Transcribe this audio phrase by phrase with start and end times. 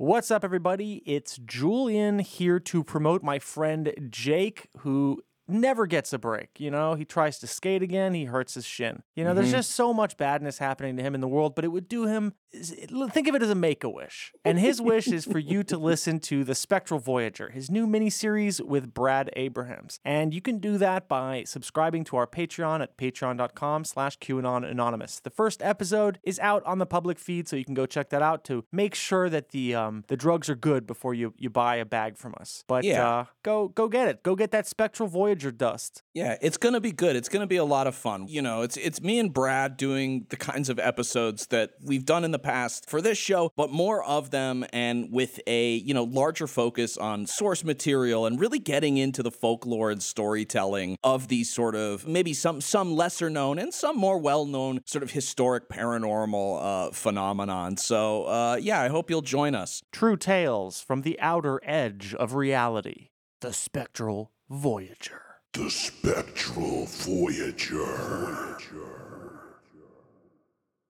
[0.00, 1.02] What's up, everybody?
[1.04, 5.20] It's Julian here to promote my friend Jake, who
[5.52, 6.50] never gets a break.
[6.58, 9.02] You know, he tries to skate again, he hurts his shin.
[9.14, 11.68] You know, there's just so much badness happening to him in the world, but it
[11.68, 12.34] would do him.
[12.52, 14.32] Think of it as a make a wish.
[14.44, 18.60] And his wish is for you to listen to The Spectral Voyager, his new miniseries
[18.60, 20.00] with Brad Abrahams.
[20.04, 25.20] And you can do that by subscribing to our Patreon at patreon.com slash QAnon Anonymous.
[25.20, 28.22] The first episode is out on the public feed, so you can go check that
[28.22, 31.76] out to make sure that the um, the drugs are good before you, you buy
[31.76, 32.64] a bag from us.
[32.66, 33.08] But Yeah.
[33.08, 34.22] uh, go go get it.
[34.24, 36.02] Go get that Spectral Voyager dust.
[36.12, 37.16] Yeah, it's gonna be good.
[37.16, 38.26] It's gonna be a lot of fun.
[38.28, 42.24] You know, it's it's me and Brad doing the kinds of episodes that we've done
[42.24, 46.04] in the past for this show, but more of them and with a, you know,
[46.04, 51.50] larger focus on source material and really getting into the folklore and storytelling of these
[51.50, 55.68] sort of maybe some some lesser known and some more well known sort of historic
[55.68, 57.76] paranormal uh phenomenon.
[57.76, 59.82] So uh yeah, I hope you'll join us.
[59.92, 63.08] True tales from the outer edge of reality.
[63.40, 65.29] The Spectral Voyager.
[65.52, 68.56] The Spectral Voyager.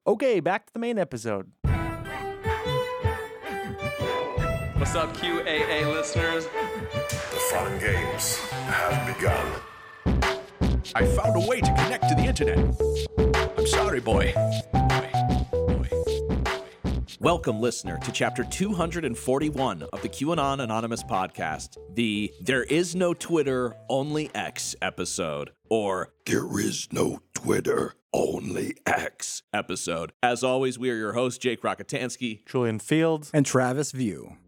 [0.06, 1.50] Okay, back to the main episode.
[4.76, 6.44] What's up, QAA listeners?
[6.44, 9.46] The fun games have begun.
[10.94, 12.58] I found a way to connect to the internet.
[13.56, 14.34] I'm sorry, boy.
[17.22, 23.76] Welcome, listener, to chapter 241 of the QAnon Anonymous podcast, the There Is No Twitter,
[23.90, 30.12] Only X episode, or There is no Twitter, only X episode.
[30.22, 33.30] As always, we are your host, Jake Rockatansky, Julian Fields.
[33.34, 34.38] and Travis View.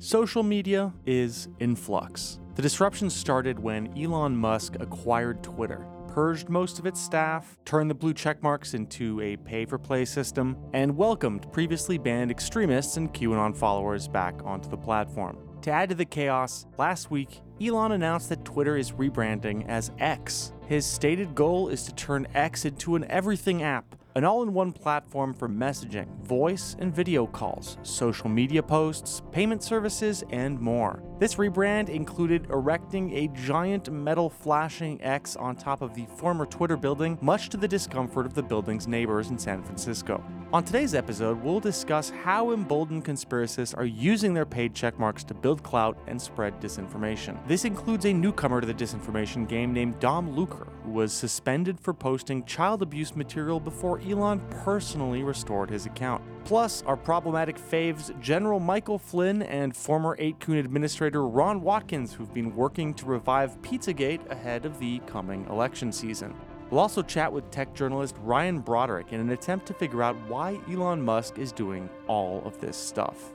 [0.00, 2.40] Social media is in flux.
[2.56, 7.94] The disruption started when Elon Musk acquired Twitter, purged most of its staff, turned the
[7.94, 13.56] blue checkmarks into a pay for play system, and welcomed previously banned extremists and QAnon
[13.56, 15.38] followers back onto the platform.
[15.62, 20.52] To add to the chaos, last week, Elon announced that Twitter is rebranding as X.
[20.66, 24.72] His stated goal is to turn X into an everything app, an all in one
[24.72, 31.02] platform for messaging, voice and video calls, social media posts, payment services, and more.
[31.18, 36.76] This rebrand included erecting a giant metal flashing X on top of the former Twitter
[36.76, 40.22] building, much to the discomfort of the building's neighbors in San Francisco.
[40.52, 45.62] On today's episode, we'll discuss how emboldened conspiracists are using their paid checkmarks to build
[45.62, 47.38] clout and spread disinformation.
[47.48, 51.94] This includes a newcomer to the disinformation game named Dom Lucre, who was suspended for
[51.94, 56.22] posting child abuse material before Elon personally restored his account.
[56.44, 62.54] Plus, our problematic faves General Michael Flynn and former 8kun administrator Ron Watkins, who've been
[62.54, 66.34] working to revive Pizzagate ahead of the coming election season.
[66.72, 70.58] We'll also chat with tech journalist Ryan Broderick in an attempt to figure out why
[70.70, 73.34] Elon Musk is doing all of this stuff.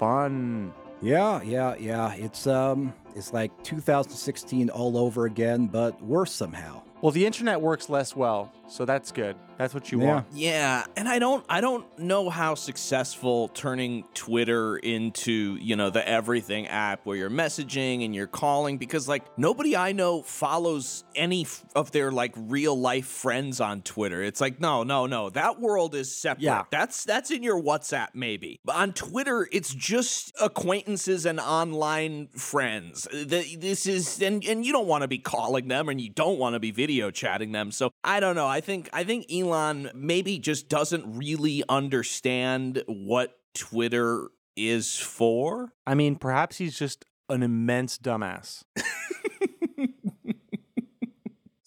[0.00, 0.74] Fun.
[1.00, 2.12] Yeah, yeah, yeah.
[2.14, 6.82] It's um, it's like 2016 all over again, but worse somehow.
[7.02, 9.36] Well, the internet works less well, so that's good.
[9.58, 10.06] That's what you Yeah.
[10.06, 10.26] want.
[10.34, 16.06] Yeah, and I don't I don't know how successful turning Twitter into, you know, the
[16.06, 21.42] everything app where you're messaging and you're calling because like nobody I know follows any
[21.42, 24.22] f- of their like real life friends on Twitter.
[24.22, 25.30] It's like no, no, no.
[25.30, 26.42] That world is separate.
[26.44, 26.64] Yeah.
[26.70, 28.60] That's that's in your WhatsApp maybe.
[28.62, 33.08] But on Twitter it's just acquaintances and online friends.
[33.12, 36.38] The- This is and and you don't want to be calling them and you don't
[36.38, 37.70] want to be video chatting them.
[37.70, 38.46] So I don't know.
[38.56, 45.74] I think I think Elon maybe just doesn't really understand what Twitter is for.
[45.86, 48.64] I mean, perhaps he's just an immense dumbass.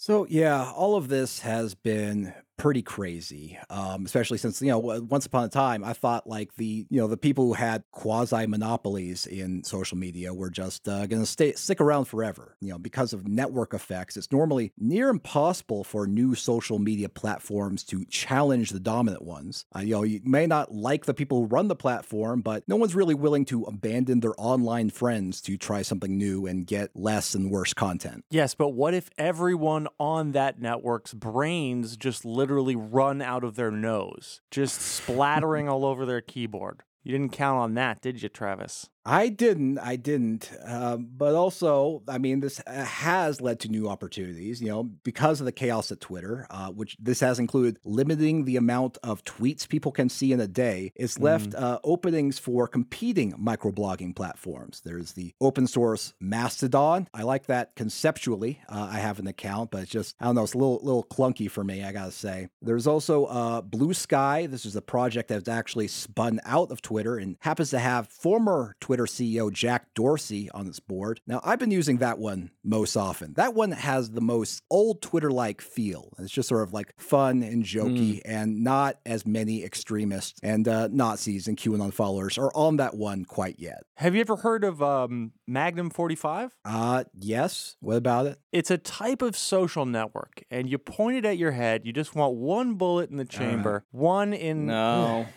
[0.10, 5.26] So yeah, all of this has been pretty crazy, um, especially since you know once
[5.26, 9.26] upon a time I thought like the you know the people who had quasi monopolies
[9.26, 12.58] in social media were just uh, going to stay stick around forever.
[12.60, 17.84] You know because of network effects, it's normally near impossible for new social media platforms
[17.86, 19.66] to challenge the dominant ones.
[19.76, 22.76] Uh, you know you may not like the people who run the platform, but no
[22.76, 27.34] one's really willing to abandon their online friends to try something new and get less
[27.34, 28.26] and worse content.
[28.30, 33.72] Yes, but what if everyone on that network's brains just literally run out of their
[33.72, 36.84] nose, just splattering all over their keyboard?
[37.04, 38.90] You didn't count on that, did you, Travis?
[39.12, 39.80] I didn't.
[39.80, 40.52] I didn't.
[40.64, 45.40] Um, but also, I mean, this uh, has led to new opportunities, you know, because
[45.40, 49.68] of the chaos at Twitter, uh, which this has included limiting the amount of tweets
[49.68, 50.92] people can see in a day.
[50.96, 51.62] It's left Mm.
[51.62, 54.82] uh, openings for competing microblogging platforms.
[54.86, 57.08] There's the open source Mastodon.
[57.12, 58.62] I like that conceptually.
[58.70, 61.04] Uh, I have an account, but it's just, I don't know, it's a little, little
[61.06, 62.50] clunky for me, I gotta say.
[62.62, 64.52] There's also uh, Bluesky.
[64.52, 68.76] This is a project that's actually spun out of Twitter and happens to have former
[68.80, 71.22] Twitter CEO Jack Dorsey on its board.
[71.28, 73.34] Now, I've been using that one most often.
[73.34, 76.14] That one has the most old Twitter like feel.
[76.20, 80.88] It's just sort of like fun and jokey, and not as many extremists and uh,
[80.92, 83.84] Nazis and QAnon followers are on that one quite yet.
[83.96, 86.56] Have you ever heard of um, Magnum 45?
[86.64, 87.76] Uh, yes.
[87.80, 88.40] What about it?
[88.52, 91.86] It's a type of social network, and you point it at your head.
[91.86, 94.68] You just want one bullet in the chamber, one in.
[94.68, 95.28] No.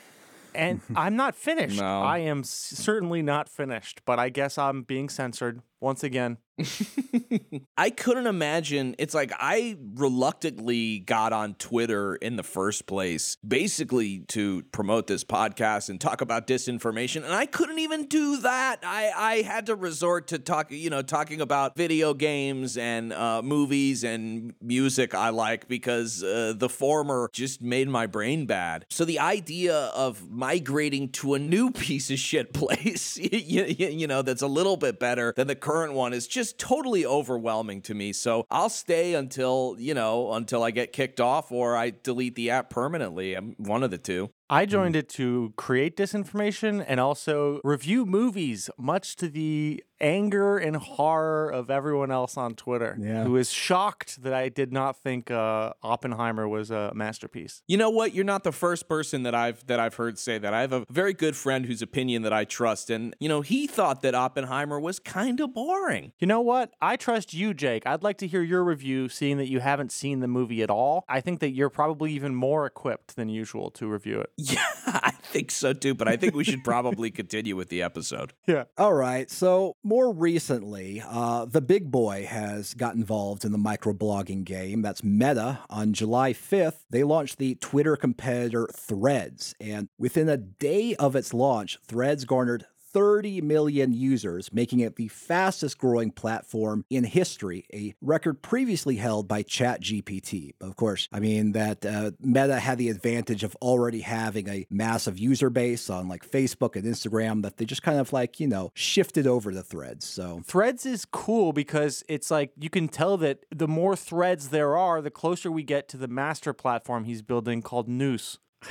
[0.54, 1.80] And I'm not finished.
[1.80, 2.02] No.
[2.02, 6.38] I am certainly not finished, but I guess I'm being censored once again.
[7.76, 8.94] I couldn't imagine.
[8.98, 15.24] It's like I reluctantly got on Twitter in the first place, basically to promote this
[15.24, 17.24] podcast and talk about disinformation.
[17.24, 18.80] And I couldn't even do that.
[18.84, 23.42] I, I had to resort to talk, you know, talking about video games and uh,
[23.42, 28.86] movies and music I like because uh, the former just made my brain bad.
[28.90, 34.06] So the idea of migrating to a new piece of shit place, you, you, you
[34.06, 37.94] know, that's a little bit better than the current one is just totally overwhelming to
[37.94, 38.12] me.
[38.12, 42.50] So I'll stay until, you know, until I get kicked off or I delete the
[42.50, 43.34] app permanently.
[43.34, 44.30] I'm one of the two.
[44.52, 50.76] I joined it to create disinformation and also review movies, much to the anger and
[50.76, 53.22] horror of everyone else on Twitter, Yeah.
[53.24, 57.62] who is shocked that I did not think uh, Oppenheimer was a masterpiece.
[57.66, 58.12] You know what?
[58.14, 60.52] You're not the first person that I've that I've heard say that.
[60.52, 63.66] I have a very good friend whose opinion that I trust, and you know he
[63.66, 66.12] thought that Oppenheimer was kind of boring.
[66.18, 66.74] You know what?
[66.82, 67.86] I trust you, Jake.
[67.86, 71.04] I'd like to hear your review, seeing that you haven't seen the movie at all.
[71.08, 74.30] I think that you're probably even more equipped than usual to review it.
[74.42, 75.94] Yeah, I think so too.
[75.94, 78.32] But I think we should probably continue with the episode.
[78.46, 78.64] Yeah.
[78.76, 79.30] All right.
[79.30, 84.82] So, more recently, uh, the big boy has got involved in the microblogging game.
[84.82, 85.60] That's Meta.
[85.70, 89.54] On July 5th, they launched the Twitter competitor Threads.
[89.60, 95.08] And within a day of its launch, Threads garnered 30 million users, making it the
[95.08, 100.54] fastest growing platform in history, a record previously held by ChatGPT.
[100.60, 105.18] Of course, I mean, that uh, Meta had the advantage of already having a massive
[105.18, 108.70] user base on like Facebook and Instagram that they just kind of like, you know,
[108.74, 110.04] shifted over to threads.
[110.04, 114.76] So Threads is cool because it's like you can tell that the more threads there
[114.76, 118.38] are, the closer we get to the master platform he's building called Noose.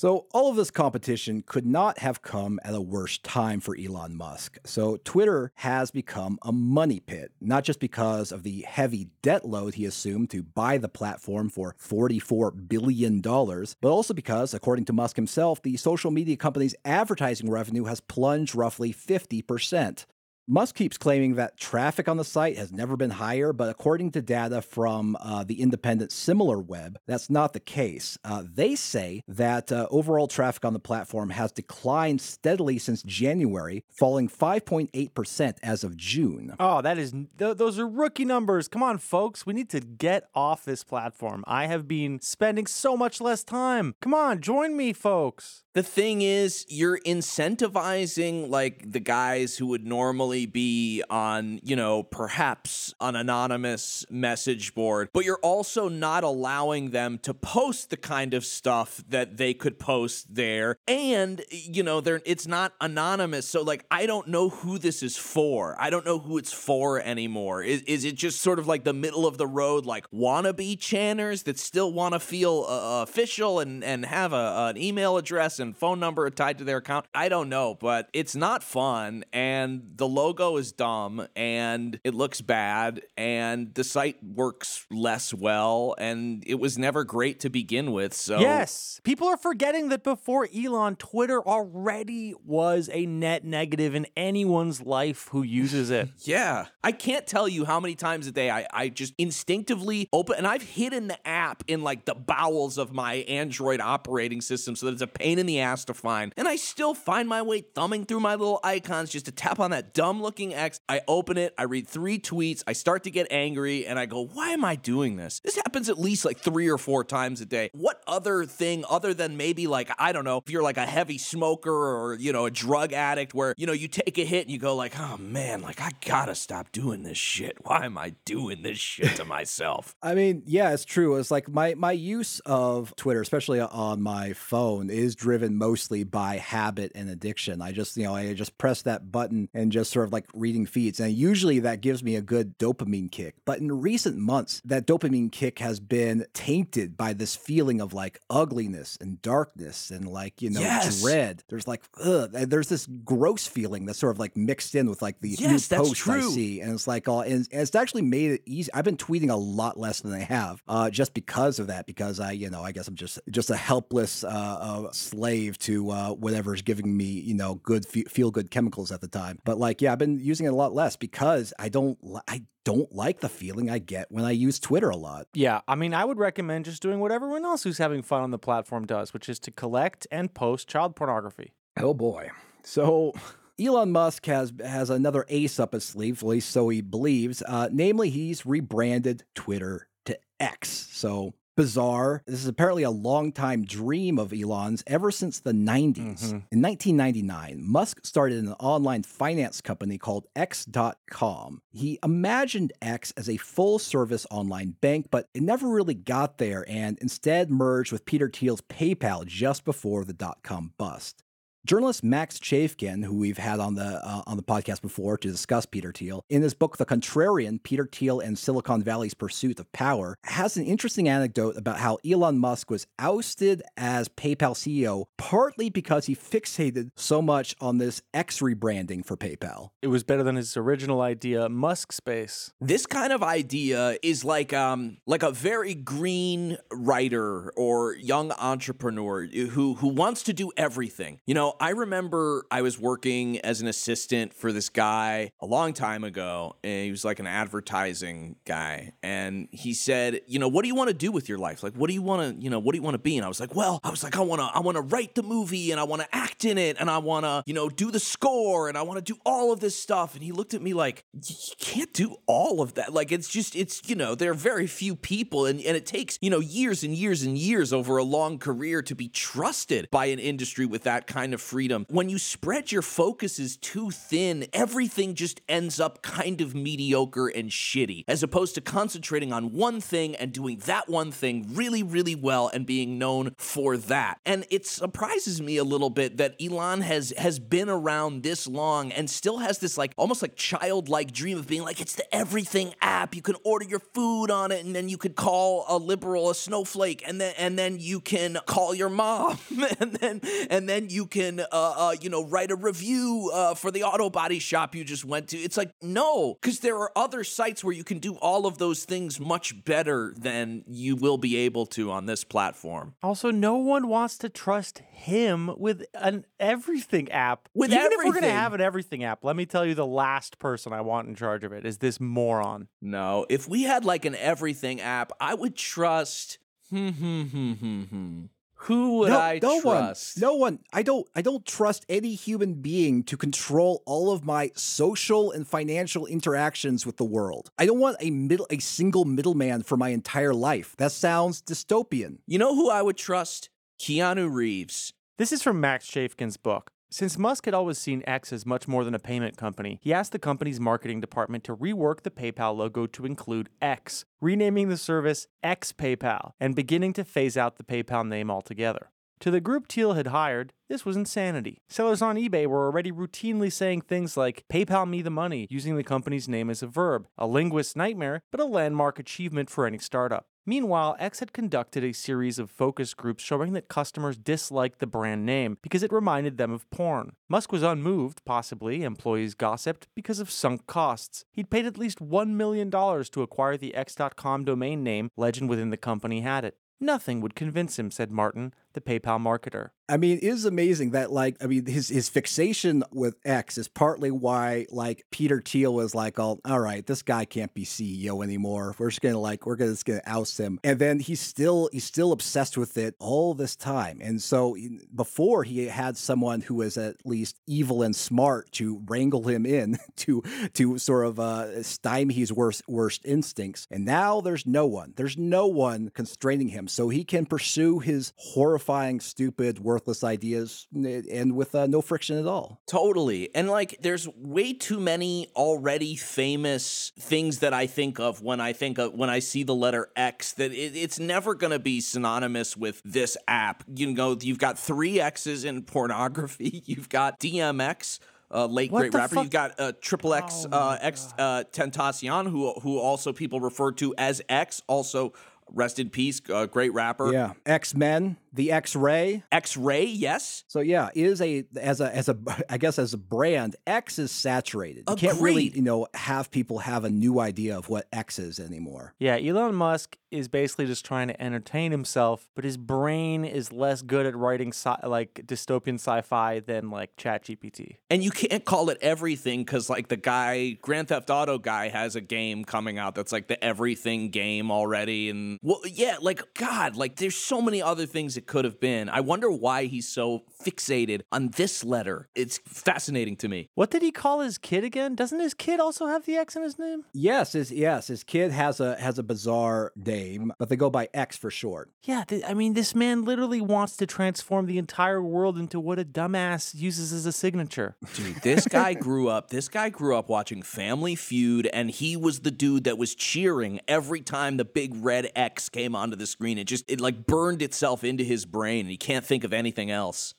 [0.00, 4.16] So, all of this competition could not have come at a worse time for Elon
[4.16, 4.56] Musk.
[4.64, 9.74] So, Twitter has become a money pit, not just because of the heavy debt load
[9.74, 15.16] he assumed to buy the platform for $44 billion, but also because, according to Musk
[15.16, 20.06] himself, the social media company's advertising revenue has plunged roughly 50%.
[20.52, 24.20] Musk keeps claiming that traffic on the site has never been higher, but according to
[24.20, 28.18] data from uh, the independent SimilarWeb, that's not the case.
[28.24, 33.84] Uh, they say that uh, overall traffic on the platform has declined steadily since January,
[33.96, 36.56] falling 5.8% as of June.
[36.58, 38.66] Oh, that is th- those are rookie numbers.
[38.66, 41.44] Come on, folks, we need to get off this platform.
[41.46, 43.94] I have been spending so much less time.
[44.00, 45.62] Come on, join me, folks.
[45.72, 52.02] The thing is, you're incentivizing like the guys who would normally be on, you know,
[52.02, 58.34] perhaps an anonymous message board, but you're also not allowing them to post the kind
[58.34, 60.76] of stuff that they could post there.
[60.88, 63.48] And, you know, they're it's not anonymous.
[63.48, 65.76] So like I don't know who this is for.
[65.78, 67.62] I don't know who it's for anymore.
[67.62, 71.44] Is, is it just sort of like the middle of the road, like wannabe channers
[71.44, 75.76] that still want to feel uh, official and, and have a, an email address and
[75.76, 77.06] phone number tied to their account?
[77.14, 79.24] I don't know, but it's not fun.
[79.32, 85.94] And the logo is dumb and it looks bad and the site works less well
[85.98, 88.14] and it was never great to begin with.
[88.14, 94.06] So Yes, people are forgetting that before Elon, Twitter already was a net negative in
[94.16, 96.08] anyone's life who uses it.
[96.30, 96.66] Yeah.
[96.84, 100.46] I can't tell you how many times a day I, I just instinctively open, and
[100.46, 104.92] I've hidden the app in like the bowels of my Android operating system so that
[104.92, 106.32] it's a pain in the ass to find.
[106.36, 109.70] And I still find my way thumbing through my little icons just to tap on
[109.70, 110.80] that dumb dumb looking X.
[110.88, 114.26] I open it, I read three tweets, I start to get angry, and I go,
[114.26, 115.40] why am I doing this?
[115.40, 117.70] This happens at least like three or four times a day.
[117.72, 121.16] What other thing, other than maybe like, I don't know, if you're like a heavy
[121.18, 124.50] smoker or, you know, a drug addict where, you know, you take a hit and
[124.50, 127.58] you go like, oh man, like I gotta stop doing this shit.
[127.62, 129.94] Why am I doing this shit to myself?
[130.02, 131.16] I mean, yeah, it's true.
[131.16, 136.36] It's like my my use of Twitter, especially on my phone, is driven mostly by
[136.36, 137.60] habit and addiction.
[137.62, 140.66] I just, you know, I just press that button and just sort of like reading
[140.66, 143.34] feeds, and usually that gives me a good dopamine kick.
[143.44, 148.20] But in recent months, that dopamine kick has been tainted by this feeling of like
[148.28, 151.00] ugliness and darkness and like you know Yes.
[151.02, 151.42] dread.
[151.48, 155.20] There's like ugh, there's this gross feeling that's sort of like mixed in with like
[155.20, 158.42] the Yes, new posts I see, and it's like all and it's actually made it
[158.46, 158.70] easy.
[158.74, 161.86] I've been tweeting a lot less than I have, uh, just because of that.
[161.86, 165.90] Because I, you know, I guess I'm just just a helpless uh, uh, slave to
[165.90, 169.38] uh, whatever's giving me, you know, good fe- feel good chemicals at the time.
[169.44, 172.42] But like, yeah, I've been using it a lot less because I don't, li- I
[172.64, 175.26] don't like the feeling I get when I use Twitter a lot.
[175.34, 178.30] Yeah, I mean, I would recommend just doing what everyone else who's having fun on
[178.30, 181.52] the platform does, which is to collect and post child pornography.
[181.78, 182.30] Oh boy.
[182.62, 183.14] So
[183.58, 187.42] Elon Musk has has another ace up his sleeve, at least so he believes.
[187.46, 190.88] Uh, namely, he's rebranded Twitter to X.
[190.92, 192.22] So bizarre.
[192.26, 195.94] This is apparently a longtime dream of Elon's ever since the 90s.
[195.94, 196.36] Mm-hmm.
[196.50, 201.60] In 1999, Musk started an online finance company called X.com.
[201.70, 206.64] He imagined X as a full service online bank, but it never really got there
[206.66, 211.24] and instead merged with Peter Thiel's PayPal just before the dot com bust.
[211.66, 215.66] Journalist Max Chafkin, who we've had on the uh, on the podcast before to discuss
[215.66, 220.16] Peter Thiel, in his book The Contrarian: Peter Thiel and Silicon Valley's Pursuit of Power,
[220.24, 226.06] has an interesting anecdote about how Elon Musk was ousted as PayPal CEO partly because
[226.06, 229.70] he fixated so much on this X rebranding for PayPal.
[229.82, 232.54] It was better than his original idea, Musk Space.
[232.60, 239.26] This kind of idea is like um like a very green writer or young entrepreneur
[239.26, 241.20] who who wants to do everything.
[241.26, 245.72] You know, I remember I was working as an assistant for this guy a long
[245.72, 250.62] time ago, and he was like an advertising guy, and he said, "You know, what
[250.62, 251.62] do you want to do with your life?
[251.62, 253.24] Like, what do you want to, you know, what do you want to be?" And
[253.24, 255.22] I was like, "Well, I was like, I want to, I want to write the
[255.22, 257.90] movie, and I want to act in it, and I want to, you know, do
[257.90, 260.62] the score, and I want to do all of this stuff." And he looked at
[260.62, 262.92] me like, "You can't do all of that.
[262.92, 266.18] Like, it's just, it's, you know, there are very few people, and and it takes,
[266.20, 270.06] you know, years and years and years over a long career to be trusted by
[270.06, 271.86] an industry with that kind of freedom.
[271.88, 277.50] When you spread your focuses too thin, everything just ends up kind of mediocre and
[277.50, 282.14] shitty, as opposed to concentrating on one thing and doing that one thing really, really
[282.14, 284.20] well and being known for that.
[284.24, 288.92] And it surprises me a little bit that Elon has has been around this long
[288.92, 292.74] and still has this like almost like childlike dream of being like it's the everything
[292.80, 293.14] app.
[293.14, 296.34] You can order your food on it and then you could call a liberal a
[296.34, 299.38] snowflake and then and then you can call your mom
[299.80, 300.20] and then
[300.50, 304.10] and then you can uh, uh you know write a review uh, for the auto
[304.10, 305.36] body shop you just went to.
[305.36, 308.84] It's like no, because there are other sites where you can do all of those
[308.84, 312.94] things much better than you will be able to on this platform.
[313.02, 317.48] Also, no one wants to trust him with an everything app.
[317.54, 319.86] With Even if we're going to have an everything app, let me tell you the
[319.86, 322.68] last person I want in charge of it is this moron.
[322.80, 326.38] No, if we had like an everything app, I would trust.
[326.70, 328.24] Hmm, hmm, hmm, hmm, hmm.
[328.64, 330.20] Who would no, I no trust?
[330.20, 330.58] one, no one.
[330.72, 331.06] I don't.
[331.14, 336.84] I don't trust any human being to control all of my social and financial interactions
[336.84, 337.50] with the world.
[337.58, 340.74] I don't want a middle, a single middleman for my entire life.
[340.76, 342.18] That sounds dystopian.
[342.26, 343.48] You know who I would trust?
[343.80, 344.92] Keanu Reeves.
[345.16, 346.70] This is from Max Chafkin's book.
[346.92, 350.10] Since Musk had always seen X as much more than a payment company, he asked
[350.10, 355.28] the company's marketing department to rework the PayPal logo to include X, renaming the service
[355.40, 358.90] X PayPal and beginning to phase out the PayPal name altogether.
[359.20, 361.62] To the group Thiel had hired, this was insanity.
[361.68, 365.84] Sellers on eBay were already routinely saying things like, PayPal me the money, using the
[365.84, 370.26] company's name as a verb, a linguist's nightmare, but a landmark achievement for any startup.
[370.46, 375.26] Meanwhile, X had conducted a series of focus groups showing that customers disliked the brand
[375.26, 377.12] name because it reminded them of porn.
[377.28, 381.24] Musk was unmoved, possibly, employees gossiped, because of sunk costs.
[381.32, 385.76] He'd paid at least $1 million to acquire the X.com domain name, legend within the
[385.76, 386.56] company had it.
[386.80, 389.70] Nothing would convince him, said Martin, the PayPal marketer.
[389.90, 393.66] I mean, it is amazing that like I mean his his fixation with X is
[393.66, 398.22] partly why like Peter Thiel was like, all, all right, this guy can't be CEO
[398.22, 398.76] anymore.
[398.78, 400.60] We're just gonna like we're gonna just gonna oust him.
[400.62, 403.98] And then he's still he's still obsessed with it all this time.
[404.00, 404.56] And so
[404.94, 409.76] before he had someone who was at least evil and smart to wrangle him in
[409.96, 410.22] to
[410.54, 413.66] to sort of uh, stymie his worst worst instincts.
[413.72, 414.92] And now there's no one.
[414.94, 418.12] There's no one constraining him, so he can pursue his
[418.60, 422.60] horrifying, stupid, worthless ideas and with uh, no friction at all.
[422.66, 423.34] Totally.
[423.34, 428.52] And like, there's way too many already famous things that I think of when I
[428.52, 431.80] think of when I see the letter X that it, it's never going to be
[431.80, 433.64] synonymous with this app.
[433.74, 437.98] You know, you've got three X's in pornography, you've got DMX.
[438.32, 439.16] Uh, late What great rapper.
[439.16, 439.24] fuck?
[439.24, 443.92] You've got uh, Triple X, uh, X uh, Tentacion, who who also people refer to
[443.98, 444.62] as X.
[444.68, 445.14] Also,
[445.52, 447.12] rest in peace, uh, great rapper.
[447.12, 449.22] Yeah, X Men, the X Ray.
[449.30, 450.44] X Ray, yes.
[450.48, 452.16] So yeah, is a as a as a
[452.48, 454.84] I guess as a brand, X is saturated.
[454.88, 458.38] You can't really you know have people have a new idea of what X is
[458.40, 458.94] anymore.
[458.98, 463.82] Yeah, Elon Musk is basically just trying to entertain himself, but his brain is less
[463.82, 467.76] good at writing sci- like dystopian sci-fi than like ChatGPT.
[467.88, 471.96] And you can't call it everything because, like, the guy, Grand Theft Auto guy, has
[471.96, 475.10] a game coming out that's like the everything game already.
[475.10, 478.88] And, well, yeah, like, God, like, there's so many other things it could have been.
[478.88, 482.08] I wonder why he's so fixated on this letter.
[482.14, 483.48] It's fascinating to me.
[483.54, 484.94] What did he call his kid again?
[484.94, 486.84] Doesn't his kid also have the X in his name?
[486.92, 489.99] Yes, his yes, his kid has a has a bizarre name,
[490.38, 491.70] but they go by X for short.
[491.82, 495.78] Yeah, th- I mean, this man literally wants to transform the entire world into what
[495.78, 497.76] a dumbass uses as a signature.
[497.94, 499.30] Dude, this guy grew up.
[499.30, 503.60] This guy grew up watching Family Feud, and he was the dude that was cheering
[503.68, 506.38] every time the big red X came onto the screen.
[506.38, 509.70] It just it like burned itself into his brain, and he can't think of anything
[509.70, 510.14] else.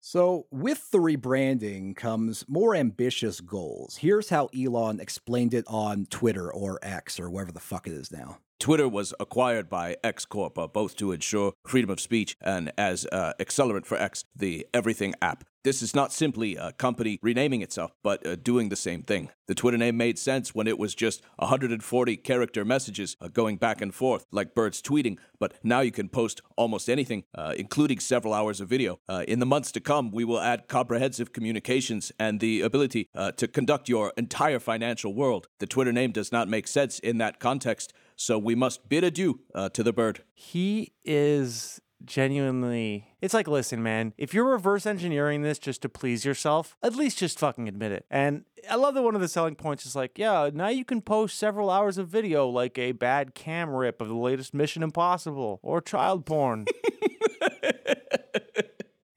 [0.00, 3.96] So, with the rebranding comes more ambitious goals.
[3.96, 8.12] Here's how Elon explained it on Twitter or X or wherever the fuck it is
[8.12, 8.38] now.
[8.58, 13.06] Twitter was acquired by X Corp, uh, both to ensure freedom of speech and as
[13.12, 15.44] uh, accelerant for X, the Everything app.
[15.64, 19.28] This is not simply a company renaming itself, but uh, doing the same thing.
[19.48, 23.80] The Twitter name made sense when it was just 140 character messages uh, going back
[23.80, 28.32] and forth, like birds tweeting, but now you can post almost anything, uh, including several
[28.32, 28.98] hours of video.
[29.08, 33.46] Uh, in the months to come, we will add comprehensive communications and the ability to
[33.48, 35.48] conduct your entire financial world.
[35.58, 39.40] The Twitter name does not make sense in that context, so we must bid adieu
[39.54, 40.24] uh, to the bird.
[40.34, 43.06] He is genuinely.
[43.20, 47.18] It's like, listen, man, if you're reverse engineering this just to please yourself, at least
[47.18, 48.06] just fucking admit it.
[48.10, 51.00] And I love that one of the selling points is like, yeah, now you can
[51.00, 55.60] post several hours of video, like a bad cam rip of the latest Mission Impossible
[55.62, 56.66] or child porn.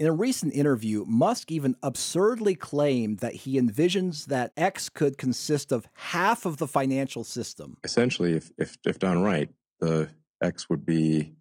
[0.01, 5.71] In a recent interview, Musk even absurdly claimed that he envisions that X could consist
[5.71, 7.77] of half of the financial system.
[7.83, 9.47] essentially, if, if, if done right,
[9.79, 10.09] the
[10.41, 11.35] X would be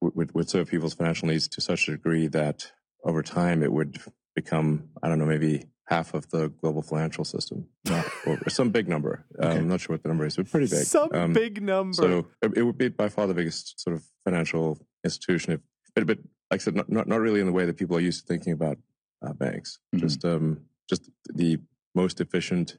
[0.00, 2.72] would, would serve people's financial needs to such a degree that
[3.04, 4.00] over time it would
[4.34, 8.88] become I don't know maybe half of the global financial system, not, or some big
[8.88, 9.26] number.
[9.38, 10.86] Um, I'm not sure what the number is, but pretty big.
[10.86, 11.92] Some Um, big number.
[11.92, 15.52] So it, it would be by far the biggest sort of financial institution.
[15.52, 15.60] If,
[15.94, 16.18] but, but
[16.52, 18.26] like I said, not, not not really in the way that people are used to
[18.26, 18.76] thinking about
[19.22, 19.78] uh, banks.
[19.94, 20.00] Mhm.
[20.00, 21.58] Just um, just the
[21.94, 22.76] most efficient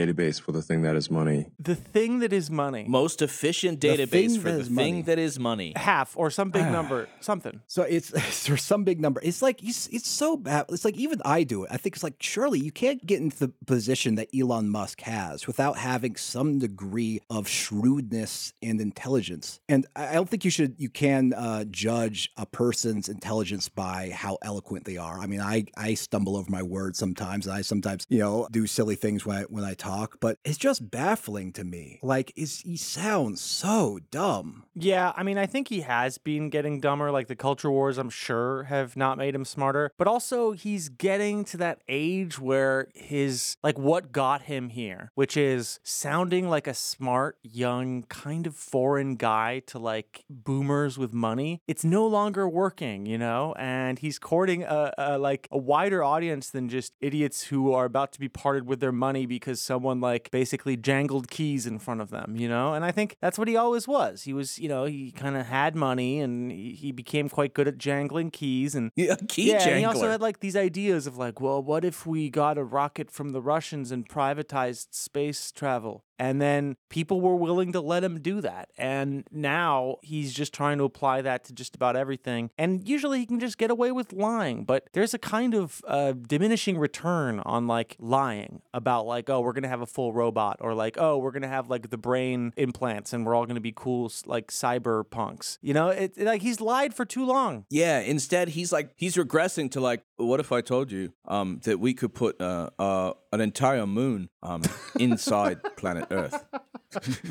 [0.00, 1.46] database for the thing that is money.
[1.58, 2.84] the thing that is money.
[2.86, 5.02] Most efficient database thing for that the is thing money.
[5.02, 5.72] that is money.
[5.76, 6.70] half or some big Ah.
[6.70, 7.60] number, something.
[7.66, 8.10] So it's
[8.46, 9.20] there's some big number.
[9.22, 10.66] It's like it's, it's so bad.
[10.68, 11.70] It's like even I do it.
[11.72, 15.46] I think it's like surely you can't get into the position that Elon Musk has
[15.46, 19.60] without having some degree of shrewdness and intelligence.
[19.68, 24.10] And I I don't think you should you can uh, judge a person's intelligence by
[24.14, 25.18] how eloquent they are.
[25.18, 28.66] I mean, I I stumble over my words sometimes, and I sometimes you know do
[28.66, 29.85] silly things when I when I talk.
[30.20, 32.00] But it's just baffling to me.
[32.02, 34.64] Like is he sounds so dumb.
[34.74, 37.10] Yeah, I mean, I think he has been getting dumber.
[37.10, 39.90] Like the culture wars, I'm sure, have not made him smarter.
[39.96, 45.36] But also, he's getting to that age where his, like, what got him here, which
[45.36, 51.62] is sounding like a smart, young, kind of foreign guy to like boomers with money.
[51.66, 53.54] It's no longer working, you know?
[53.58, 58.12] And he's courting a, a like a wider audience than just idiots who are about
[58.12, 62.08] to be parted with their money because someone like basically jangled keys in front of
[62.08, 62.72] them, you know?
[62.72, 64.22] And I think that's what he always was.
[64.22, 67.68] He was, you know, he kind of had money and he, he became quite good
[67.68, 71.18] at jangling keys and Yeah, key yeah, and he also had like these ideas of
[71.18, 76.04] like, well, what if we got a rocket from the Russians and privatized space travel?
[76.18, 78.70] And then people were willing to let him do that.
[78.78, 82.50] And now he's just trying to apply that to just about everything.
[82.58, 86.12] And usually he can just get away with lying, but there's a kind of uh,
[86.12, 90.58] diminishing return on like lying about like, oh, we're going to have a full robot
[90.60, 93.56] or like, oh, we're going to have like the brain implants and we're all going
[93.56, 95.58] to be cool like cyberpunks.
[95.60, 97.64] You know, it, like he's lied for too long.
[97.70, 101.78] Yeah, instead he's like he's regressing to like what if I told you um, that
[101.78, 104.62] we could put uh, uh, an entire moon um,
[104.98, 106.42] inside planet Earth?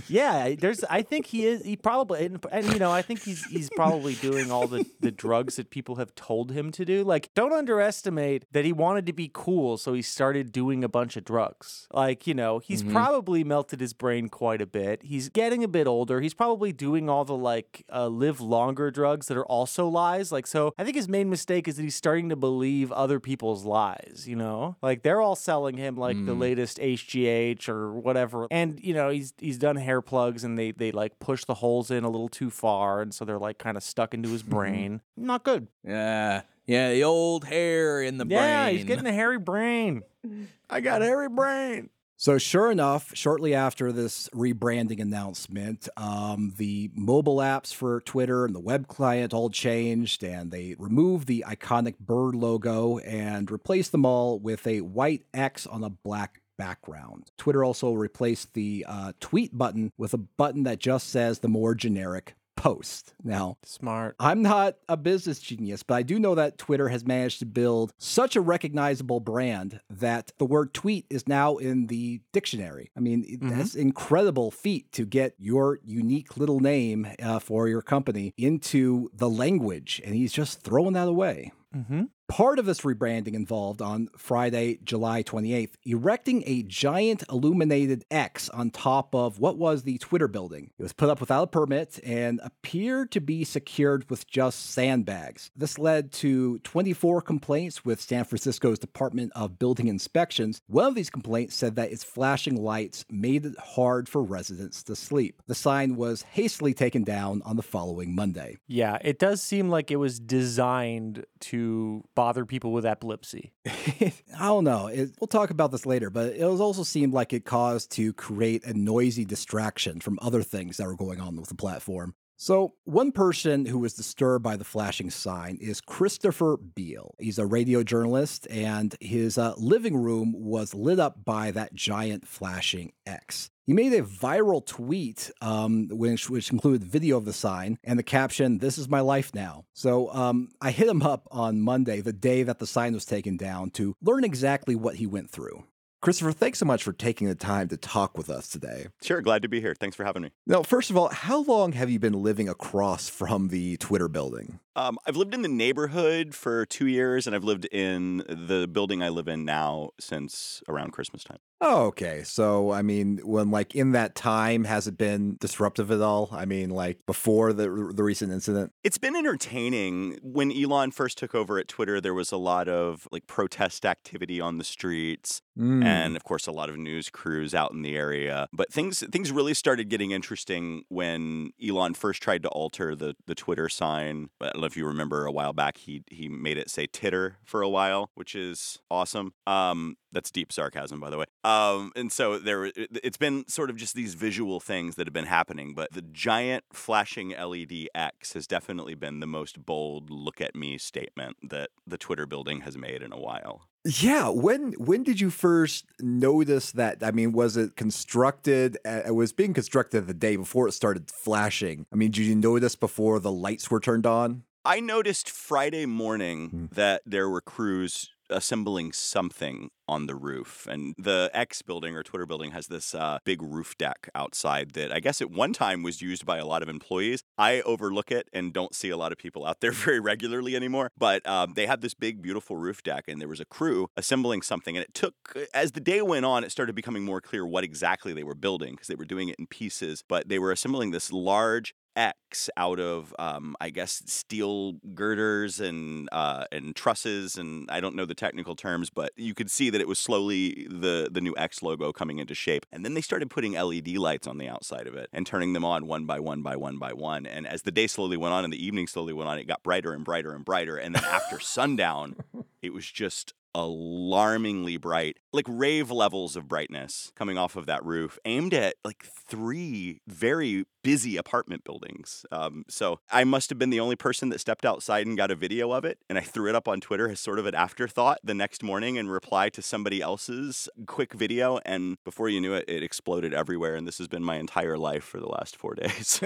[0.07, 0.83] yeah, there's.
[0.83, 1.63] I think he is.
[1.63, 5.11] He probably, and, and, you know, I think he's he's probably doing all the the
[5.11, 7.03] drugs that people have told him to do.
[7.03, 11.17] Like, don't underestimate that he wanted to be cool, so he started doing a bunch
[11.17, 11.87] of drugs.
[11.91, 12.93] Like, you know, he's mm-hmm.
[12.93, 15.01] probably melted his brain quite a bit.
[15.03, 16.21] He's getting a bit older.
[16.21, 20.31] He's probably doing all the like uh, live longer drugs that are also lies.
[20.31, 23.19] Like, so I think his main mistake is that he's starting to believe believe other
[23.19, 24.75] people's lies, you know?
[24.81, 26.25] Like they're all selling him like mm.
[26.25, 28.47] the latest HGH or whatever.
[28.51, 31.91] And you know, he's he's done hair plugs and they they like push the holes
[31.91, 35.01] in a little too far and so they're like kind of stuck into his brain.
[35.15, 35.67] Not good.
[35.83, 36.41] Yeah.
[36.67, 38.49] Yeah, the old hair in the yeah, brain.
[38.49, 40.01] Yeah, he's getting a hairy brain.
[40.69, 41.91] I got hairy brain.
[42.17, 48.56] So, sure enough, shortly after this rebranding announcement, um, the mobile apps for Twitter and
[48.56, 54.06] the web client all changed, and they removed the iconic bird logo and replaced them
[54.06, 57.32] all with a white X on a black background.
[57.38, 61.75] Twitter also replaced the uh, tweet button with a button that just says the more
[61.75, 63.13] generic post.
[63.23, 64.15] Now, smart.
[64.19, 67.93] I'm not a business genius, but I do know that Twitter has managed to build
[67.97, 72.91] such a recognizable brand that the word tweet is now in the dictionary.
[72.95, 73.49] I mean, mm-hmm.
[73.49, 79.29] that's incredible feat to get your unique little name uh, for your company into the
[79.29, 81.51] language, and he's just throwing that away.
[81.75, 82.03] Mm-hmm.
[82.27, 88.71] Part of this rebranding involved on Friday, July 28th, erecting a giant illuminated X on
[88.71, 90.71] top of what was the Twitter building.
[90.79, 95.51] It was put up without a permit and appeared to be secured with just sandbags.
[95.55, 100.63] This led to 24 complaints with San Francisco's Department of Building Inspections.
[100.65, 104.95] One of these complaints said that its flashing lights made it hard for residents to
[104.95, 105.43] sleep.
[105.45, 108.57] The sign was hastily taken down on the following Monday.
[108.67, 113.54] Yeah, it does seem like it was designed to bother people with epilepsy?
[113.67, 114.88] I don't know.
[114.88, 118.65] It, we'll talk about this later, but it also seemed like it caused to create
[118.65, 122.15] a noisy distraction from other things that were going on with the platform.
[122.37, 127.15] So, one person who was disturbed by the flashing sign is Christopher Beale.
[127.17, 132.27] He's a radio journalist, and his uh, living room was lit up by that giant
[132.27, 133.49] flashing X.
[133.65, 138.03] He made a viral tweet, um, which, which included video of the sign and the
[138.03, 139.65] caption, This is my life now.
[139.73, 143.37] So um, I hit him up on Monday, the day that the sign was taken
[143.37, 145.63] down, to learn exactly what he went through.
[146.01, 148.88] Christopher, thanks so much for taking the time to talk with us today.
[149.01, 149.73] Sure, glad to be here.
[149.73, 150.31] Thanks for having me.
[150.45, 154.60] Now, first of all, how long have you been living across from the Twitter building?
[154.75, 159.01] Um, I've lived in the neighborhood for two years, and I've lived in the building
[159.01, 161.38] I live in now since around Christmas time.
[161.62, 162.23] Oh, okay.
[162.23, 166.29] So, I mean, when like in that time, has it been disruptive at all?
[166.34, 167.63] I mean, like before the
[167.95, 168.73] the recent incident.
[168.84, 170.19] It's been entertaining.
[170.21, 174.41] When Elon first took over at Twitter, there was a lot of like protest activity
[174.41, 175.84] on the streets, mm.
[175.85, 178.47] And of course, a lot of news crews out in the area.
[178.53, 183.35] But things things really started getting interesting when Elon first tried to alter the the
[183.35, 184.29] Twitter sign.
[184.41, 187.37] I don't know if you remember a while back, he he made it say titter
[187.43, 189.33] for a while, which is awesome.
[189.47, 191.25] Um, that's deep sarcasm, by the way.
[191.43, 195.25] Um, and so there, it's been sort of just these visual things that have been
[195.25, 195.75] happening.
[195.75, 200.80] But the giant flashing LED X has definitely been the most bold "look at me"
[200.80, 203.67] statement that the Twitter building has made in a while.
[203.84, 207.04] Yeah, when when did you first notice that?
[207.04, 208.80] I mean, was it constructed?
[208.84, 211.86] It was being constructed the day before it started flashing.
[211.93, 214.43] I mean, did you notice before the lights were turned on?
[214.67, 216.73] I noticed Friday morning mm.
[216.73, 220.67] that there were crews assembling something on the roof.
[220.69, 224.91] And the X building or Twitter building has this uh, big roof deck outside that
[224.91, 227.21] I guess at one time was used by a lot of employees.
[227.38, 230.89] I overlook it and don't see a lot of people out there very regularly anymore.
[230.97, 234.41] But um, they had this big, beautiful roof deck, and there was a crew assembling
[234.41, 234.75] something.
[234.75, 235.13] And it took,
[235.53, 238.73] as the day went on, it started becoming more clear what exactly they were building
[238.73, 240.03] because they were doing it in pieces.
[240.07, 246.10] But they were assembling this large X out of, um, I guess, steel girders and
[246.12, 249.81] uh, and trusses, and I don't know the technical terms, but you could see that
[249.81, 252.65] it was slowly the the new X logo coming into shape.
[252.71, 255.65] And then they started putting LED lights on the outside of it and turning them
[255.65, 257.25] on one by one by one by one.
[257.25, 259.63] And as the day slowly went on and the evening slowly went on, it got
[259.63, 260.77] brighter and brighter and brighter.
[260.77, 262.15] And then after sundown,
[262.62, 265.17] it was just alarmingly bright.
[265.35, 270.65] Like rave levels of brightness coming off of that roof, aimed at like three very
[270.85, 272.25] busy apartment buildings.
[272.31, 275.35] Um, so I must have been the only person that stepped outside and got a
[275.35, 278.19] video of it, and I threw it up on Twitter as sort of an afterthought
[278.23, 281.59] the next morning in reply to somebody else's quick video.
[281.65, 283.75] And before you knew it, it exploded everywhere.
[283.75, 286.21] And this has been my entire life for the last four days.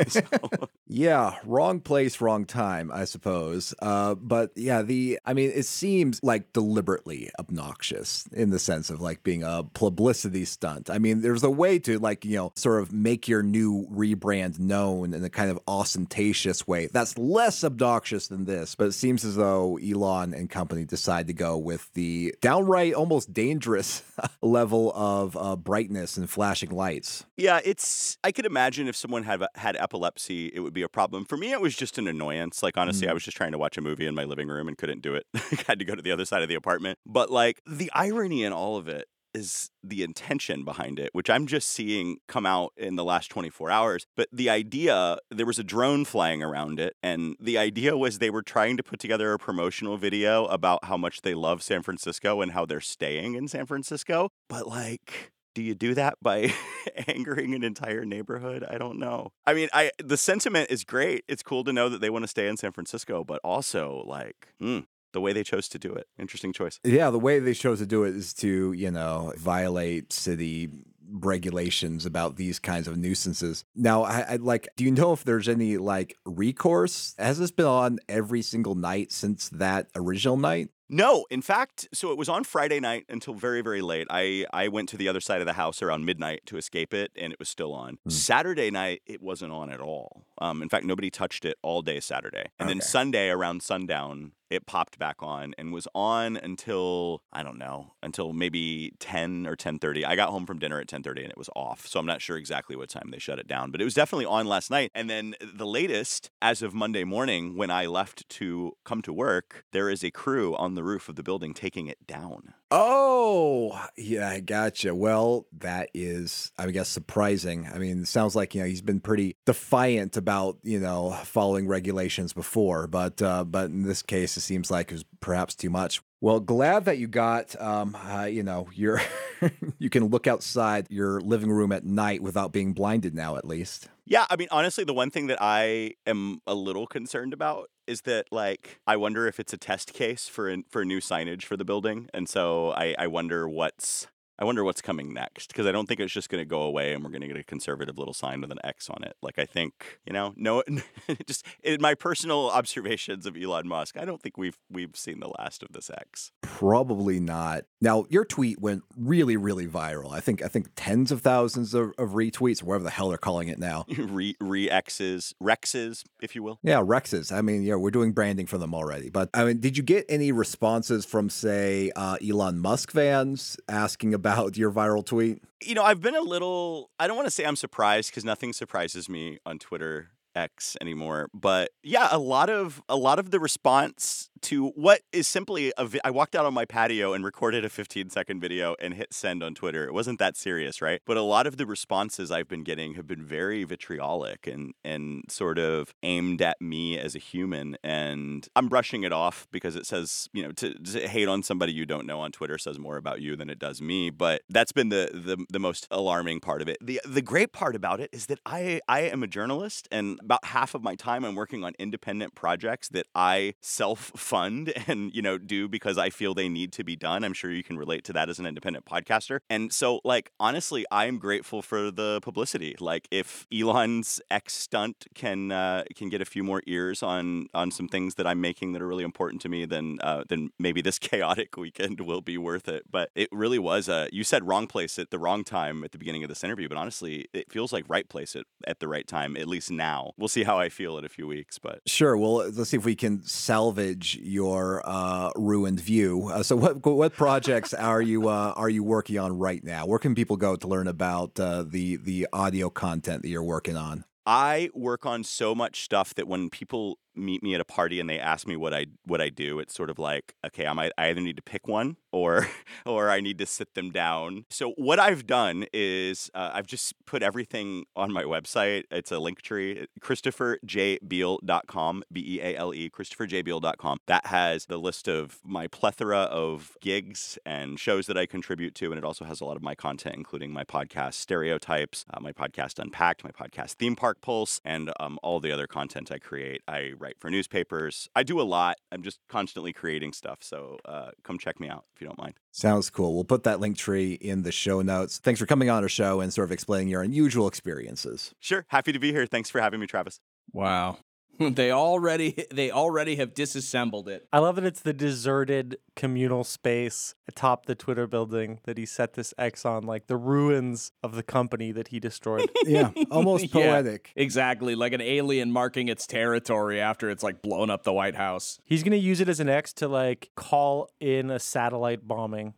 [0.91, 3.75] Yeah, wrong place, wrong time, I suppose.
[3.79, 8.98] Uh, but yeah, the I mean, it seems like deliberately obnoxious in the sense of
[9.01, 10.89] like being a publicity stunt.
[10.89, 14.59] I mean, there's a way to like you know sort of make your new rebrand
[14.59, 18.75] known in a kind of ostentatious way that's less obnoxious than this.
[18.75, 23.33] But it seems as though Elon and company decide to go with the downright almost
[23.33, 24.03] dangerous
[24.41, 27.25] level of uh, brightness and flashing lights.
[27.37, 28.17] Yeah, it's.
[28.23, 31.25] I could imagine if someone had had epilepsy, it would be a problem.
[31.25, 32.61] For me, it was just an annoyance.
[32.61, 34.77] Like honestly, I was just trying to watch a movie in my living room and
[34.77, 35.25] couldn't do it.
[35.35, 36.99] I had to go to the other side of the apartment.
[37.05, 41.45] But like the irony in all of it is the intention behind it, which I'm
[41.47, 44.05] just seeing come out in the last 24 hours.
[44.15, 48.29] But the idea, there was a drone flying around it, and the idea was they
[48.29, 52.41] were trying to put together a promotional video about how much they love San Francisco
[52.41, 54.29] and how they're staying in San Francisco.
[54.47, 56.53] But like, do you do that by
[57.07, 58.65] angering an entire neighborhood?
[58.67, 59.31] I don't know.
[59.45, 61.23] I mean, I the sentiment is great.
[61.27, 64.53] It's cool to know that they want to stay in San Francisco, but also like,
[64.59, 64.79] hmm,
[65.13, 66.07] the way they chose to do it.
[66.17, 66.79] Interesting choice.
[66.83, 70.69] Yeah, the way they chose to do it is to, you know, violate city
[71.11, 73.65] regulations about these kinds of nuisances.
[73.75, 77.15] Now, I, I like, do you know if there's any like recourse?
[77.17, 80.69] Has this been on every single night since that original night?
[80.91, 84.07] No, in fact, so it was on Friday night until very, very late.
[84.09, 87.11] I, I went to the other side of the house around midnight to escape it,
[87.15, 87.99] and it was still on.
[88.07, 90.25] Saturday night, it wasn't on at all.
[90.41, 92.45] Um, in fact, nobody touched it all day Saturday.
[92.59, 97.57] And then Sunday around sundown, it popped back on and was on until I don't
[97.57, 100.05] know until maybe 10 or 10:30.
[100.05, 101.85] I got home from dinner at 10:30 and it was off.
[101.87, 104.25] So I'm not sure exactly what time they shut it down, but it was definitely
[104.25, 104.91] on last night.
[104.95, 109.65] And then the latest as of Monday morning when I left to come to work,
[109.71, 112.53] there is a crew on the roof of the building taking it down.
[112.71, 114.93] Oh, yeah, I gotcha.
[114.93, 117.67] Well, that is, I guess, surprising.
[117.73, 121.67] I mean, it sounds like you know he's been pretty defiant about you know following
[121.67, 125.71] regulations before, but uh, but in this case, it seems like it was perhaps too
[125.71, 126.01] much.
[126.21, 129.01] Well, glad that you got, um, uh, you know, your
[129.79, 133.87] you can look outside your living room at night without being blinded now, at least.
[134.05, 138.01] Yeah, I mean, honestly, the one thing that I am a little concerned about is
[138.01, 141.55] that, like, I wonder if it's a test case for an, for new signage for
[141.55, 144.07] the building, and so I, I wonder what's
[144.39, 146.93] I wonder what's coming next because I don't think it's just going to go away
[146.93, 149.17] and we're going to get a conservative little sign with an X on it.
[149.21, 150.63] Like, I think you know, no,
[151.27, 155.27] just in my personal observations of Elon Musk, I don't think we've we've seen the
[155.37, 156.31] last of this X.
[156.41, 157.65] Probably not.
[157.81, 160.13] Now, your tweet went really, really viral.
[160.13, 163.17] I think I think tens of thousands of, of retweets, or whatever the hell they're
[163.17, 163.85] calling it now.
[163.97, 166.59] re re X's Rexes, if you will.
[166.63, 167.31] Yeah, Rexes.
[167.35, 169.09] I mean, yeah, we're doing branding for them already.
[169.09, 174.13] But I mean, did you get any responses from, say, uh, Elon Musk fans asking
[174.13, 175.41] about your viral tweet?
[175.61, 178.53] you know, I've been a little, I don't want to say I'm surprised because nothing
[178.53, 181.29] surprises me on Twitter X anymore.
[181.33, 185.85] But yeah, a lot of a lot of the response to what is simply a
[185.85, 189.13] vi- I walked out on my patio and recorded a 15 second video and hit
[189.13, 189.85] send on Twitter.
[189.85, 191.01] It wasn't that serious, right?
[191.05, 195.23] But a lot of the responses I've been getting have been very vitriolic and and
[195.29, 199.85] sort of aimed at me as a human and I'm brushing it off because it
[199.85, 202.97] says, you know, to, to hate on somebody you don't know on Twitter says more
[202.97, 206.61] about you than it does me, but that's been the the the most alarming part
[206.61, 206.77] of it.
[206.81, 210.45] The the great part about it is that I I am a journalist and about
[210.45, 215.21] half of my time I'm working on independent projects that I self fund and you
[215.21, 217.23] know do because I feel they need to be done.
[217.23, 219.39] I'm sure you can relate to that as an independent podcaster.
[219.49, 222.75] And so like honestly, I'm grateful for the publicity.
[222.79, 227.71] Like if Elon's X stunt can uh, can get a few more ears on on
[227.71, 230.81] some things that I'm making that are really important to me, then uh, then maybe
[230.81, 232.83] this chaotic weekend will be worth it.
[232.89, 235.97] But it really was a you said wrong place at the wrong time at the
[235.97, 239.07] beginning of this interview, but honestly, it feels like right place at, at the right
[239.07, 240.11] time, at least now.
[240.17, 242.15] We'll see how I feel in a few weeks, but Sure.
[242.15, 246.29] Well, let's see if we can salvage your uh, ruined view.
[246.29, 249.85] Uh, so, what what projects are you uh, are you working on right now?
[249.85, 253.77] Where can people go to learn about uh, the the audio content that you're working
[253.77, 254.05] on?
[254.25, 258.09] I work on so much stuff that when people meet me at a party and
[258.09, 260.91] they ask me what I what I do, it's sort of like, okay, I might
[260.97, 262.47] I either need to pick one or
[262.85, 264.45] or I need to sit them down.
[264.49, 268.83] So what I've done is uh, I've just put everything on my website.
[268.91, 273.97] It's a link tree, christopherjbeale.com, B E A L E, christopherjbeale.com.
[274.07, 278.91] That has the list of my plethora of gigs and shows that I contribute to,
[278.91, 282.31] and it also has a lot of my content, including my podcast Stereotypes, uh, my
[282.31, 286.61] podcast Unpacked, my podcast Theme Park Pulse, and um, all the other content I create.
[286.67, 288.09] I write for newspapers.
[288.15, 288.77] I do a lot.
[288.91, 290.39] I'm just constantly creating stuff.
[290.41, 292.35] So uh, come check me out if you don't mind.
[292.51, 293.15] Sounds cool.
[293.15, 295.17] We'll put that link tree in the show notes.
[295.17, 298.33] Thanks for coming on our show and sort of explaining your unusual experiences.
[298.39, 298.65] Sure.
[298.69, 299.25] Happy to be here.
[299.25, 300.19] Thanks for having me, Travis.
[300.51, 300.97] Wow.
[301.55, 304.27] they already they already have disassembled it.
[304.33, 309.13] I love that it's the deserted communal space atop the Twitter building that he set
[309.13, 312.49] this X on, like the ruins of the company that he destroyed.
[312.65, 314.11] yeah, almost Yeah, poetic.
[314.15, 318.59] exactly, like an alien marking its territory after it's like blown up the White House.
[318.63, 322.53] He's gonna use it as an X to like call in a satellite bombing.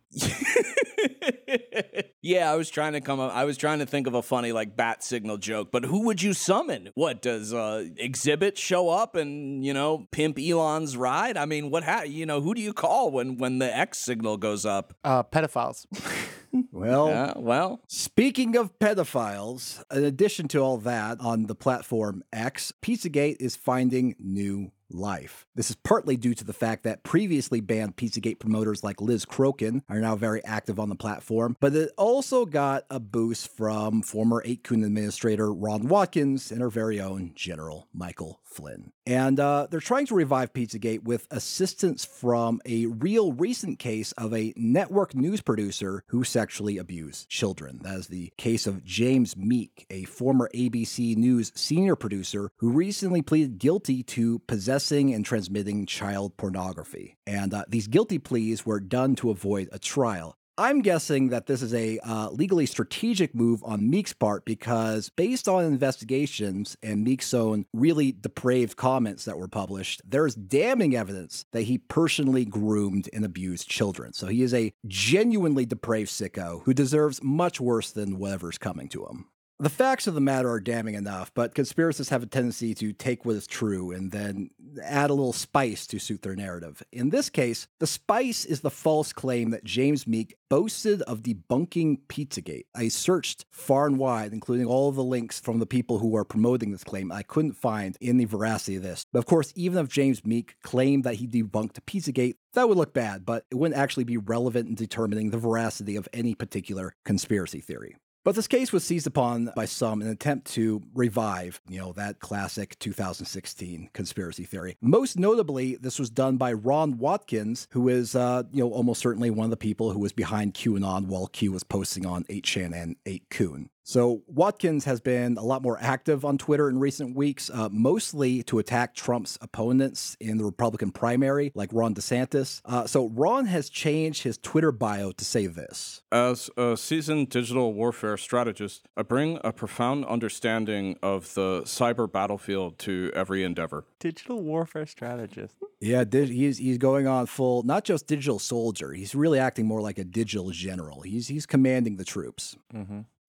[2.22, 3.32] yeah, I was trying to come up.
[3.34, 6.22] I was trying to think of a funny like bat signal joke, but who would
[6.22, 6.90] you summon?
[6.94, 11.36] What does uh, Xzibit show up and you know pimp Elon's ride?
[11.36, 14.36] I mean, what ha- you know who do you call when when the X signal
[14.36, 14.94] goes up?
[15.04, 15.86] Uh, pedophiles.
[16.70, 22.74] Well, Yeah, well, Speaking of pedophiles, in addition to all that, on the platform X,
[22.82, 25.46] Pizzagate is finding new life.
[25.54, 29.82] This is partly due to the fact that previously banned Pizzagate promoters like Liz Crokin
[29.88, 34.42] are now very active on the platform, but it also got a boost from former
[34.44, 38.92] 8kun administrator Ron Watkins and her very own General Michael Flynn.
[39.06, 44.32] And uh, they're trying to revive Pizzagate with assistance from a real recent case of
[44.32, 47.80] a network news producer who sexually abused children.
[47.82, 53.22] That is the case of James Meek, a former ABC News senior producer who recently
[53.22, 57.16] pleaded guilty to possessing and transmitting child pornography.
[57.26, 60.36] And uh, these guilty pleas were done to avoid a trial.
[60.58, 65.48] I'm guessing that this is a uh, legally strategic move on Meek's part because, based
[65.48, 71.46] on investigations and Meek's own really depraved comments that were published, there is damning evidence
[71.52, 74.12] that he personally groomed and abused children.
[74.12, 79.06] So he is a genuinely depraved sicko who deserves much worse than whatever's coming to
[79.06, 79.28] him.
[79.58, 83.24] The facts of the matter are damning enough, but conspiracists have a tendency to take
[83.24, 84.50] what is true and then
[84.82, 86.82] add a little spice to suit their narrative.
[86.90, 92.00] In this case, the spice is the false claim that James Meek boasted of debunking
[92.08, 92.64] Pizzagate.
[92.74, 96.72] I searched far and wide, including all the links from the people who are promoting
[96.72, 97.12] this claim.
[97.12, 99.06] I couldn't find any veracity of this.
[99.12, 102.94] But of course, even if James Meek claimed that he debunked Pizzagate, that would look
[102.94, 107.60] bad, but it wouldn't actually be relevant in determining the veracity of any particular conspiracy
[107.60, 107.94] theory.
[108.24, 111.92] But this case was seized upon by some in an attempt to revive, you know,
[111.94, 114.76] that classic 2016 conspiracy theory.
[114.80, 119.30] Most notably, this was done by Ron Watkins, who is, uh, you know, almost certainly
[119.30, 122.96] one of the people who was behind QAnon while Q was posting on 8chan and
[123.04, 123.68] 8kun.
[123.84, 128.42] So Watkins has been a lot more active on Twitter in recent weeks, uh, mostly
[128.44, 132.62] to attack Trump's opponents in the Republican primary, like Ron DeSantis.
[132.64, 136.02] Uh, so Ron has changed his Twitter bio to say this.
[136.12, 142.78] As a seasoned digital warfare strategist, I bring a profound understanding of the cyber battlefield
[142.80, 143.84] to every endeavor.
[143.98, 145.56] Digital warfare strategist.
[145.80, 148.92] Yeah, he's he's going on full, not just digital soldier.
[148.92, 151.00] He's really acting more like a digital general.
[151.00, 152.56] He's he's commanding the troops.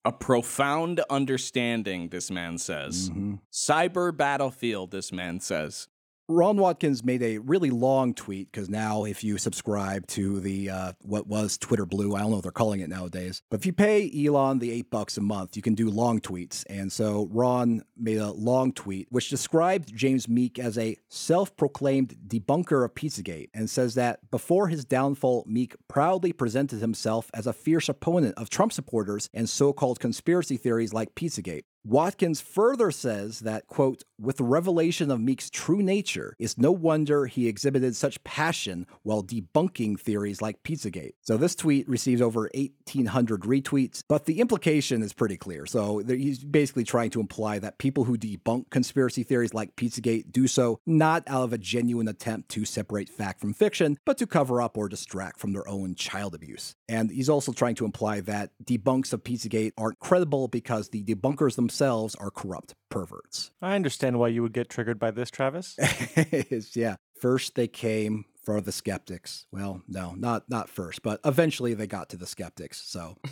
[0.06, 2.10] A profound understanding.
[2.10, 3.36] This man says, mm-hmm.
[3.52, 4.92] cyber battlefield.
[4.92, 5.88] This man says.
[6.30, 10.94] Ron Watkins made a really long tweet because now, if you subscribe to the uh,
[11.02, 13.74] what was Twitter Blue, I don't know what they're calling it nowadays, but if you
[13.74, 16.64] pay Elon the eight bucks a month, you can do long tweets.
[16.70, 22.86] And so Ron made a long tweet which described James Meek as a self-proclaimed debunker
[22.86, 27.90] of Pizzagate and says that before his downfall, Meek proudly presented himself as a fierce
[27.90, 31.64] opponent of Trump supporters and so-called conspiracy theories like Pizzagate.
[31.86, 37.26] Watkins further says that, quote, with the revelation of Meek's true nature, it's no wonder
[37.26, 41.16] he exhibited such passion while debunking theories like Pizzagate.
[41.22, 45.66] So this tweet received over 1,800 retweets, but the implication is pretty clear.
[45.66, 50.48] So he's basically trying to imply that people who debunk conspiracy theories like Pizzagate do
[50.48, 54.62] so not out of a genuine attempt to separate fact from fiction, but to cover
[54.62, 56.76] up or distract from their own child abuse.
[56.88, 61.56] And he's also trying to imply that debunks of Pizzagate aren't credible because the debunkers
[61.58, 63.52] themselves are corrupt perverts.
[63.62, 65.78] I understand why you would get triggered by this, Travis.
[66.76, 66.96] Yeah.
[67.20, 69.46] First they came for the skeptics.
[69.52, 72.82] Well, no, not not first, but eventually they got to the skeptics.
[72.86, 73.18] So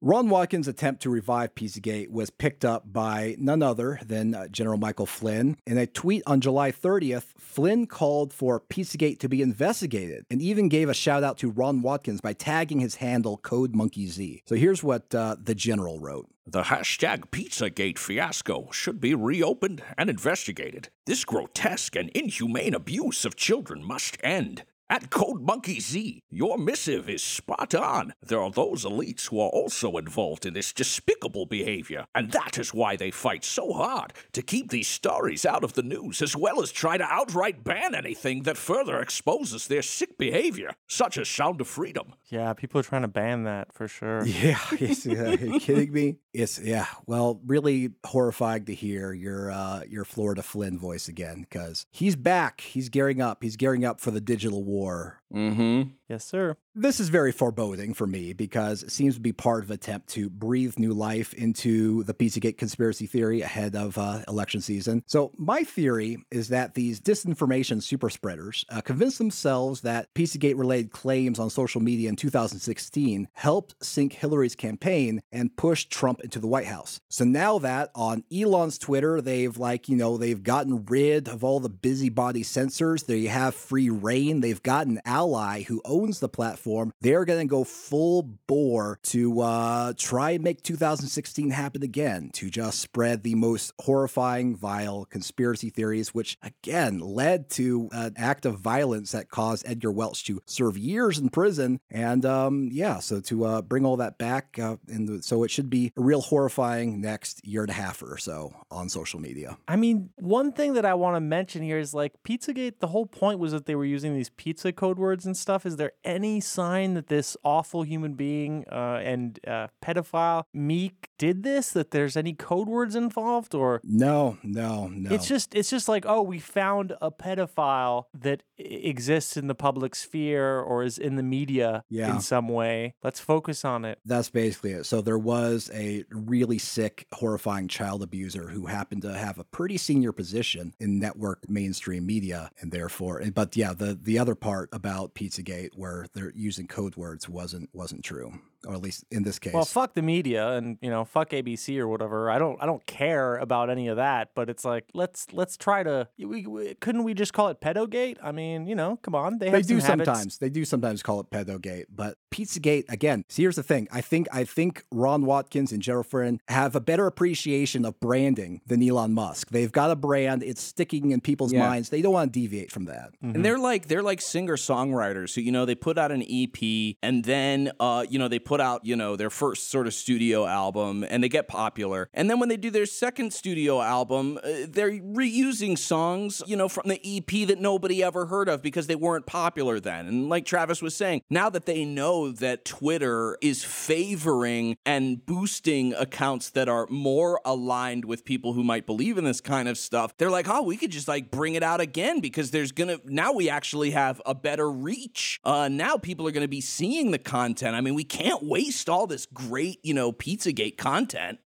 [0.00, 4.78] Ron Watkins' attempt to revive Pizzagate was picked up by none other than uh, General
[4.78, 5.56] Michael Flynn.
[5.66, 10.68] In a tweet on July 30th, Flynn called for Pizzagate to be investigated and even
[10.68, 14.42] gave a shout out to Ron Watkins by tagging his handle CodeMonkeyZ.
[14.46, 16.28] So here's what uh, the general wrote.
[16.46, 20.90] The hashtag Pizzagate fiasco should be reopened and investigated.
[21.06, 24.62] This grotesque and inhumane abuse of children must end.
[24.90, 28.14] At Code Monkey Z, your missive is spot on.
[28.22, 32.72] There are those elites who are also involved in this despicable behavior, and that is
[32.72, 36.62] why they fight so hard to keep these stories out of the news, as well
[36.62, 41.60] as try to outright ban anything that further exposes their sick behavior, such as Sound
[41.60, 42.14] of Freedom.
[42.30, 44.24] Yeah, people are trying to ban that for sure.
[44.38, 46.16] Yeah, it's, uh, are you kidding me?
[46.32, 46.86] It's yeah.
[47.06, 52.60] Well, really horrifying to hear your uh, your Florida Flynn voice again because he's back.
[52.60, 53.42] He's gearing up.
[53.42, 55.90] He's gearing up for the digital war war Mm-hmm.
[56.08, 56.56] Yes, sir.
[56.74, 60.08] This is very foreboding for me because it seems to be part of an attempt
[60.10, 65.02] to breathe new life into the Pizzagate conspiracy theory ahead of uh, election season.
[65.06, 70.92] So, my theory is that these disinformation super spreaders uh, convinced themselves that Pizzagate related
[70.92, 76.46] claims on social media in 2016 helped sink Hillary's campaign and push Trump into the
[76.46, 77.00] White House.
[77.08, 81.60] So, now that on Elon's Twitter, they've like, you know, they've gotten rid of all
[81.60, 86.92] the busybody censors, they have free reign, they've got an ally who owns the platform,
[87.00, 92.48] they're going to go full bore to uh, try and make 2016 happen again, to
[92.48, 98.60] just spread the most horrifying, vile conspiracy theories, which again led to an act of
[98.60, 101.80] violence that caused Edgar Welch to serve years in prison.
[101.90, 104.76] And um, yeah, so to uh, bring all that back, uh,
[105.20, 108.88] so it should be a real horrifying next year and a half or so on
[108.88, 109.58] social media.
[109.66, 113.06] I mean, one thing that I want to mention here is like Pizzagate, the whole
[113.06, 115.64] point was that they were using these pizza code words and stuff.
[115.66, 121.42] Is there any sign that this awful human being uh, and uh, pedophile Meek did
[121.42, 121.70] this?
[121.72, 125.10] That there's any code words involved, or No, no, no.
[125.14, 129.94] it's just it's just like oh, we found a pedophile that exists in the public
[129.94, 132.14] sphere or is in the media Yeah.
[132.14, 132.94] in some way.
[133.02, 133.98] Let's focus on it.
[134.04, 134.84] That's basically it.
[134.86, 139.76] So there was a really sick, horrifying child abuser who happened to have a pretty
[139.78, 144.97] senior position in network mainstream media, and therefore, but yeah, the the other part about
[145.06, 148.32] Pizzagate where they're using code words wasn't wasn't true,
[148.66, 149.52] or at least in this case.
[149.54, 152.30] Well, fuck the media and you know fuck ABC or whatever.
[152.30, 154.30] I don't I don't care about any of that.
[154.34, 156.08] But it's like let's let's try to.
[156.18, 158.18] We, we, couldn't we just call it pedogate?
[158.22, 159.38] I mean, you know, come on.
[159.38, 160.06] They, they have do some habits.
[160.08, 160.38] sometimes.
[160.38, 163.24] They do sometimes call it pedogate, but Pizzagate again.
[163.28, 163.88] See, here's the thing.
[163.92, 168.60] I think I think Ron Watkins and General Flynn have a better appreciation of branding
[168.66, 169.50] than Elon Musk.
[169.50, 170.42] They've got a brand.
[170.42, 171.68] It's sticking in people's Yeah.
[171.68, 171.88] minds.
[171.90, 173.10] They don't want to deviate from that.
[173.22, 176.96] And they're like they're like singer songwriters who you know they put out an EP
[177.02, 180.46] and then uh you know they put out you know their first sort of studio
[180.46, 182.08] album and they get popular.
[182.14, 186.66] And then when they do their second studio album uh, they're reusing songs you know
[186.66, 190.06] from the EP that nobody ever heard of because they weren't popular then.
[190.06, 195.92] And like Travis was saying now that they know that Twitter is favoring and boosting
[195.92, 200.16] accounts that are more aligned with people who might believe in this kind of stuff
[200.16, 203.32] they're like oh we could just like bring it out again because there's gonna now
[203.32, 205.38] we actually have a better reach.
[205.44, 207.76] Uh now people are gonna be seeing the content.
[207.76, 211.38] I mean we can't waste all this great you know pizzagate content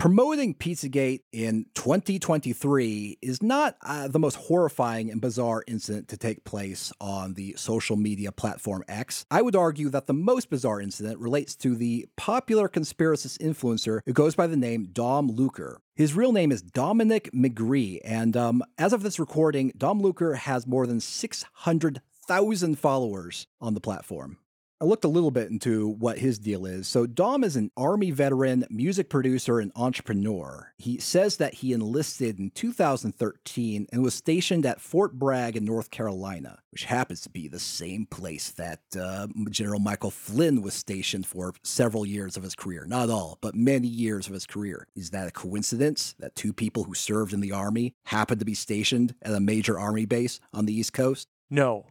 [0.00, 6.42] Promoting Pizzagate in 2023 is not uh, the most horrifying and bizarre incident to take
[6.42, 9.26] place on the social media platform X.
[9.30, 14.14] I would argue that the most bizarre incident relates to the popular conspiracist influencer who
[14.14, 15.82] goes by the name Dom Lucre.
[15.94, 20.66] His real name is Dominic McGree, and um, as of this recording, Dom Lucre has
[20.66, 24.38] more than 600,000 followers on the platform.
[24.82, 26.88] I looked a little bit into what his deal is.
[26.88, 30.72] So, Dom is an Army veteran, music producer, and entrepreneur.
[30.78, 35.90] He says that he enlisted in 2013 and was stationed at Fort Bragg in North
[35.90, 41.26] Carolina, which happens to be the same place that uh, General Michael Flynn was stationed
[41.26, 42.86] for several years of his career.
[42.86, 44.86] Not all, but many years of his career.
[44.96, 48.54] Is that a coincidence that two people who served in the Army happened to be
[48.54, 51.28] stationed at a major Army base on the East Coast?
[51.50, 51.84] No.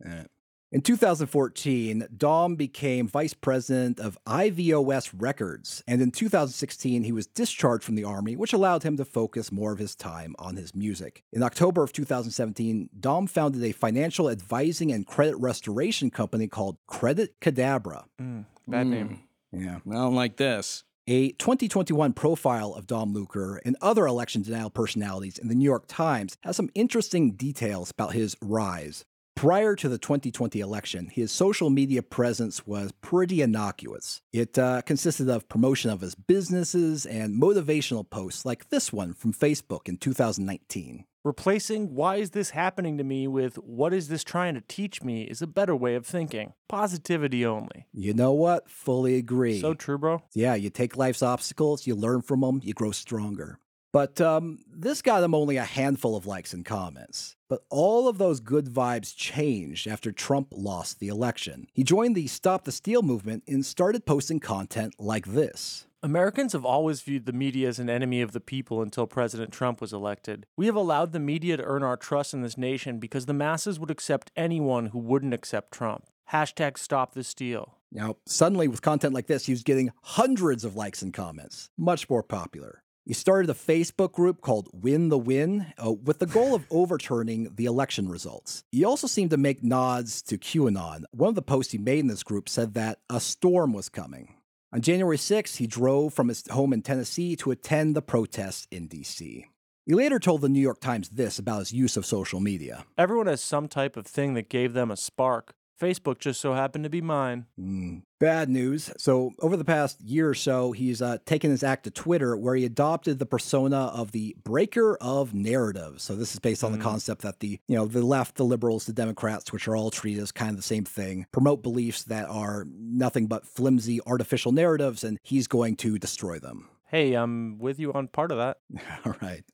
[0.70, 7.84] In 2014, Dom became vice president of IVOS Records, and in 2016, he was discharged
[7.84, 11.22] from the Army, which allowed him to focus more of his time on his music.
[11.32, 17.40] In October of 2017, Dom founded a financial advising and credit restoration company called Credit
[17.40, 18.04] Cadabra.
[18.20, 19.20] Mm, bad name.
[19.50, 19.78] Yeah.
[19.90, 25.38] i don't like this A 2021 profile of Dom Lucre and other election denial personalities
[25.38, 29.06] in the New York Times has some interesting details about his rise.
[29.38, 34.20] Prior to the 2020 election, his social media presence was pretty innocuous.
[34.32, 39.32] It uh, consisted of promotion of his businesses and motivational posts like this one from
[39.32, 41.04] Facebook in 2019.
[41.24, 45.22] Replacing why is this happening to me with what is this trying to teach me
[45.22, 46.54] is a better way of thinking.
[46.68, 47.86] Positivity only.
[47.92, 48.68] You know what?
[48.68, 49.60] Fully agree.
[49.60, 50.20] So true, bro.
[50.34, 53.60] Yeah, you take life's obstacles, you learn from them, you grow stronger.
[53.98, 57.34] But um, this got him only a handful of likes and comments.
[57.48, 61.66] But all of those good vibes changed after Trump lost the election.
[61.72, 65.88] He joined the Stop the Steal movement and started posting content like this.
[66.00, 69.80] Americans have always viewed the media as an enemy of the people until President Trump
[69.80, 70.46] was elected.
[70.56, 73.80] We have allowed the media to earn our trust in this nation because the masses
[73.80, 76.06] would accept anyone who wouldn't accept Trump.
[76.30, 77.78] Hashtag stop the steal.
[77.90, 82.08] Now, suddenly, with content like this, he was getting hundreds of likes and comments, much
[82.08, 82.84] more popular.
[83.08, 87.50] He started a Facebook group called Win the Win uh, with the goal of overturning
[87.56, 88.64] the election results.
[88.70, 91.04] He also seemed to make nods to QAnon.
[91.12, 94.34] One of the posts he made in this group said that a storm was coming.
[94.74, 98.88] On January 6th, he drove from his home in Tennessee to attend the protests in
[98.88, 99.46] D.C.
[99.86, 102.84] He later told the New York Times this about his use of social media.
[102.98, 105.54] Everyone has some type of thing that gave them a spark.
[105.78, 107.46] Facebook just so happened to be mine.
[107.58, 108.90] Mm, bad news.
[108.96, 112.54] So, over the past year or so, he's uh, taken his act to Twitter where
[112.54, 116.02] he adopted the persona of the breaker of narratives.
[116.02, 116.78] So, this is based on mm.
[116.78, 119.90] the concept that the, you know, the left, the liberals, the Democrats, which are all
[119.90, 124.52] treated as kind of the same thing, promote beliefs that are nothing but flimsy artificial
[124.52, 126.68] narratives, and he's going to destroy them.
[126.86, 128.58] Hey, I'm with you on part of that.
[129.04, 129.44] all right.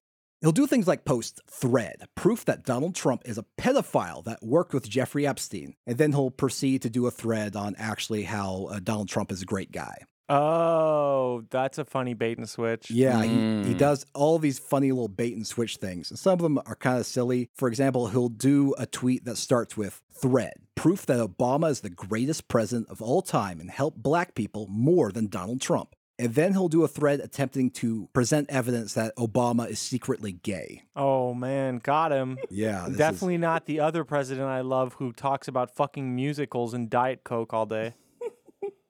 [0.44, 4.74] He'll do things like post thread, proof that Donald Trump is a pedophile that worked
[4.74, 8.78] with Jeffrey Epstein, and then he'll proceed to do a thread on actually how uh,
[8.78, 10.02] Donald Trump is a great guy.
[10.28, 12.90] Oh, that's a funny bait and switch.
[12.90, 13.62] Yeah, mm.
[13.64, 16.10] he, he does all these funny little bait and switch things.
[16.10, 17.48] And some of them are kind of silly.
[17.54, 21.88] For example, he'll do a tweet that starts with thread, proof that Obama is the
[21.88, 25.94] greatest president of all time and helped black people more than Donald Trump.
[26.18, 30.84] And then he'll do a thread attempting to present evidence that Obama is secretly gay.
[30.94, 32.38] Oh man, got him.
[32.50, 32.88] Yeah.
[32.96, 33.40] Definitely is...
[33.40, 37.66] not the other president I love who talks about fucking musicals and Diet Coke all
[37.66, 37.94] day.